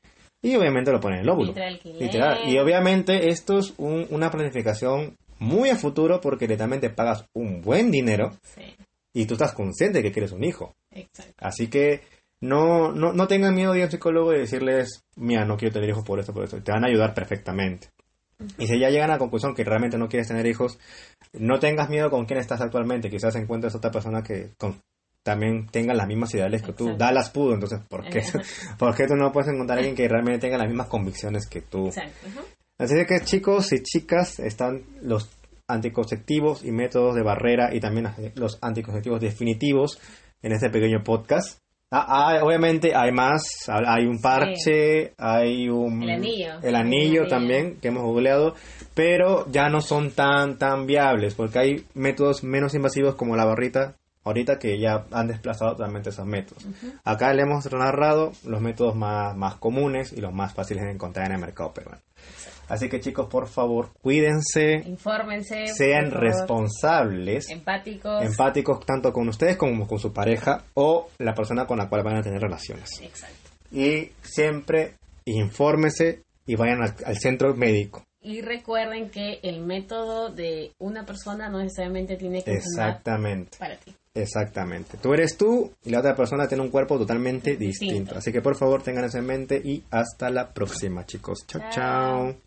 y 0.42 0.54
obviamente 0.56 0.92
lo 0.92 1.00
ponen 1.00 1.18
en 1.18 1.24
el 1.24 1.30
óvulo. 1.30 1.52
Literal. 1.84 2.48
Y 2.48 2.58
obviamente 2.58 3.28
esto 3.30 3.58
es 3.58 3.74
un- 3.78 4.06
una 4.10 4.30
planificación 4.30 5.16
muy 5.38 5.70
a 5.70 5.76
futuro 5.76 6.20
porque 6.20 6.46
literalmente 6.46 6.90
pagas 6.90 7.24
un 7.34 7.60
buen 7.60 7.90
dinero 7.90 8.32
Sí, 8.42 8.74
y 9.14 9.26
tú 9.26 9.34
estás 9.34 9.52
consciente 9.52 9.98
de 9.98 10.04
que 10.04 10.12
quieres 10.12 10.32
un 10.32 10.44
hijo. 10.44 10.74
exacto. 10.90 11.34
Así 11.38 11.68
que 11.68 12.02
no, 12.40 12.92
no, 12.92 13.12
no 13.12 13.26
tengan 13.28 13.54
miedo 13.54 13.72
de 13.72 13.78
ir 13.78 13.82
a 13.84 13.86
un 13.86 13.90
psicólogo 13.92 14.34
y 14.34 14.38
decirles, 14.38 15.00
mira, 15.16 15.44
no 15.44 15.56
quiero 15.56 15.72
tener 15.74 15.90
hijos 15.90 16.04
por 16.04 16.20
esto, 16.20 16.32
por 16.32 16.44
esto. 16.44 16.62
Te 16.62 16.72
van 16.72 16.84
a 16.84 16.88
ayudar 16.88 17.14
perfectamente. 17.14 17.88
Y 18.58 18.66
si 18.66 18.78
ya 18.78 18.90
llegan 18.90 19.10
a 19.10 19.14
la 19.14 19.18
conclusión 19.18 19.54
que 19.54 19.64
realmente 19.64 19.96
no 19.96 20.08
quieres 20.08 20.28
tener 20.28 20.46
hijos, 20.46 20.78
no 21.32 21.58
tengas 21.58 21.88
miedo 21.88 22.10
con 22.10 22.26
quién 22.26 22.38
estás 22.38 22.60
actualmente. 22.60 23.08
Quizás 23.10 23.34
encuentres 23.36 23.74
otra 23.74 23.90
persona 23.90 24.22
que 24.22 24.50
con- 24.58 24.78
también 25.26 25.66
tenga 25.66 25.92
las 25.92 26.06
mismas 26.06 26.32
ideales 26.34 26.62
que 26.62 26.72
tú. 26.72 26.84
Exacto. 26.84 27.04
Dallas 27.04 27.30
pudo, 27.30 27.54
entonces, 27.54 27.80
¿por 27.88 28.08
qué, 28.08 28.22
¿por 28.78 28.94
qué 28.94 29.08
tú 29.08 29.16
no 29.16 29.32
puedes 29.32 29.52
encontrar 29.52 29.76
a 29.76 29.80
alguien 29.80 29.96
que 29.96 30.06
realmente 30.06 30.38
tenga 30.38 30.56
las 30.56 30.68
mismas 30.68 30.86
convicciones 30.86 31.48
que 31.48 31.62
tú? 31.62 31.88
Exacto. 31.88 32.28
ujú. 32.28 32.46
Así 32.78 32.94
que 33.08 33.20
chicos 33.24 33.72
y 33.72 33.82
chicas, 33.82 34.38
están 34.38 34.84
los 35.02 35.28
anticonceptivos 35.66 36.64
y 36.64 36.70
métodos 36.70 37.16
de 37.16 37.22
barrera 37.22 37.74
y 37.74 37.80
también 37.80 38.08
los 38.36 38.58
anticonceptivos 38.62 39.20
definitivos 39.20 39.98
en 40.42 40.52
este 40.52 40.70
pequeño 40.70 41.02
podcast. 41.02 41.58
Ah, 41.90 42.06
ah, 42.08 42.44
obviamente 42.44 42.94
hay 42.94 43.10
más, 43.10 43.68
hay 43.68 44.06
un 44.06 44.20
parche, 44.20 45.12
hay 45.18 45.68
un... 45.68 46.04
El 46.04 46.10
anillo. 46.10 46.46
El 46.46 46.54
anillo 46.54 46.60
El 46.62 46.76
anillo. 46.76 47.26
también 47.26 47.80
que 47.80 47.88
hemos 47.88 48.04
googleado, 48.04 48.54
pero 48.94 49.50
ya 49.50 49.68
no 49.70 49.80
son 49.80 50.12
tan, 50.12 50.56
tan 50.56 50.86
viables 50.86 51.34
porque 51.34 51.58
hay 51.58 51.84
métodos 51.94 52.44
menos 52.44 52.74
invasivos 52.74 53.16
como 53.16 53.34
la 53.34 53.44
barrita 53.44 53.96
ahorita 54.26 54.58
que 54.58 54.78
ya 54.78 55.06
han 55.12 55.28
desplazado 55.28 55.72
totalmente 55.76 56.10
esos 56.10 56.26
métodos. 56.26 56.66
Acá 57.04 57.32
le 57.32 57.42
hemos 57.42 57.72
narrado 57.72 58.32
los 58.44 58.60
métodos 58.60 58.94
más, 58.94 59.36
más 59.36 59.54
comunes 59.56 60.12
y 60.12 60.20
los 60.20 60.32
más 60.34 60.52
fáciles 60.52 60.84
de 60.84 60.90
encontrar 60.90 61.26
en 61.26 61.32
el 61.36 61.40
mercado 61.40 61.72
peruano. 61.72 62.02
Así 62.68 62.88
que 62.88 62.98
chicos, 62.98 63.28
por 63.28 63.46
favor, 63.46 63.90
cuídense, 64.02 64.82
Infórmense. 64.84 65.68
sean 65.68 66.10
responsables, 66.10 67.48
Empáticos. 67.50 68.24
empáticos 68.24 68.84
tanto 68.84 69.12
con 69.12 69.28
ustedes 69.28 69.56
como 69.56 69.86
con 69.86 70.00
su 70.00 70.12
pareja 70.12 70.64
o 70.74 71.08
la 71.18 71.32
persona 71.34 71.66
con 71.66 71.78
la 71.78 71.88
cual 71.88 72.02
van 72.02 72.16
a 72.16 72.22
tener 72.22 72.40
relaciones. 72.40 72.90
Exacto. 73.00 73.36
Y 73.70 74.10
siempre 74.20 74.94
infórmese 75.24 76.22
y 76.46 76.56
vayan 76.56 76.82
al, 76.82 76.94
al 77.04 77.16
centro 77.18 77.54
médico. 77.54 78.02
Y 78.20 78.40
recuerden 78.40 79.10
que 79.10 79.38
el 79.44 79.60
método 79.64 80.30
de 80.30 80.72
una 80.78 81.06
persona 81.06 81.48
no 81.48 81.58
necesariamente 81.60 82.16
tiene 82.16 82.42
que 82.42 82.50
Exactamente, 82.54 83.56
para 83.58 83.76
ti. 83.76 83.94
Exactamente. 84.16 84.98
Tú 84.98 85.14
eres 85.14 85.36
tú 85.36 85.72
y 85.84 85.90
la 85.90 86.00
otra 86.00 86.14
persona 86.14 86.48
tiene 86.48 86.62
un 86.62 86.70
cuerpo 86.70 86.98
totalmente 86.98 87.56
distinto. 87.56 87.84
Distinto. 87.84 88.18
Así 88.18 88.32
que 88.32 88.40
por 88.40 88.56
favor 88.56 88.82
tengan 88.82 89.04
eso 89.04 89.18
en 89.18 89.26
mente 89.26 89.60
y 89.62 89.84
hasta 89.90 90.30
la 90.30 90.52
próxima, 90.52 91.06
chicos. 91.06 91.44
chao. 91.46 91.60
Chao. 91.60 91.70
chao. 91.70 92.45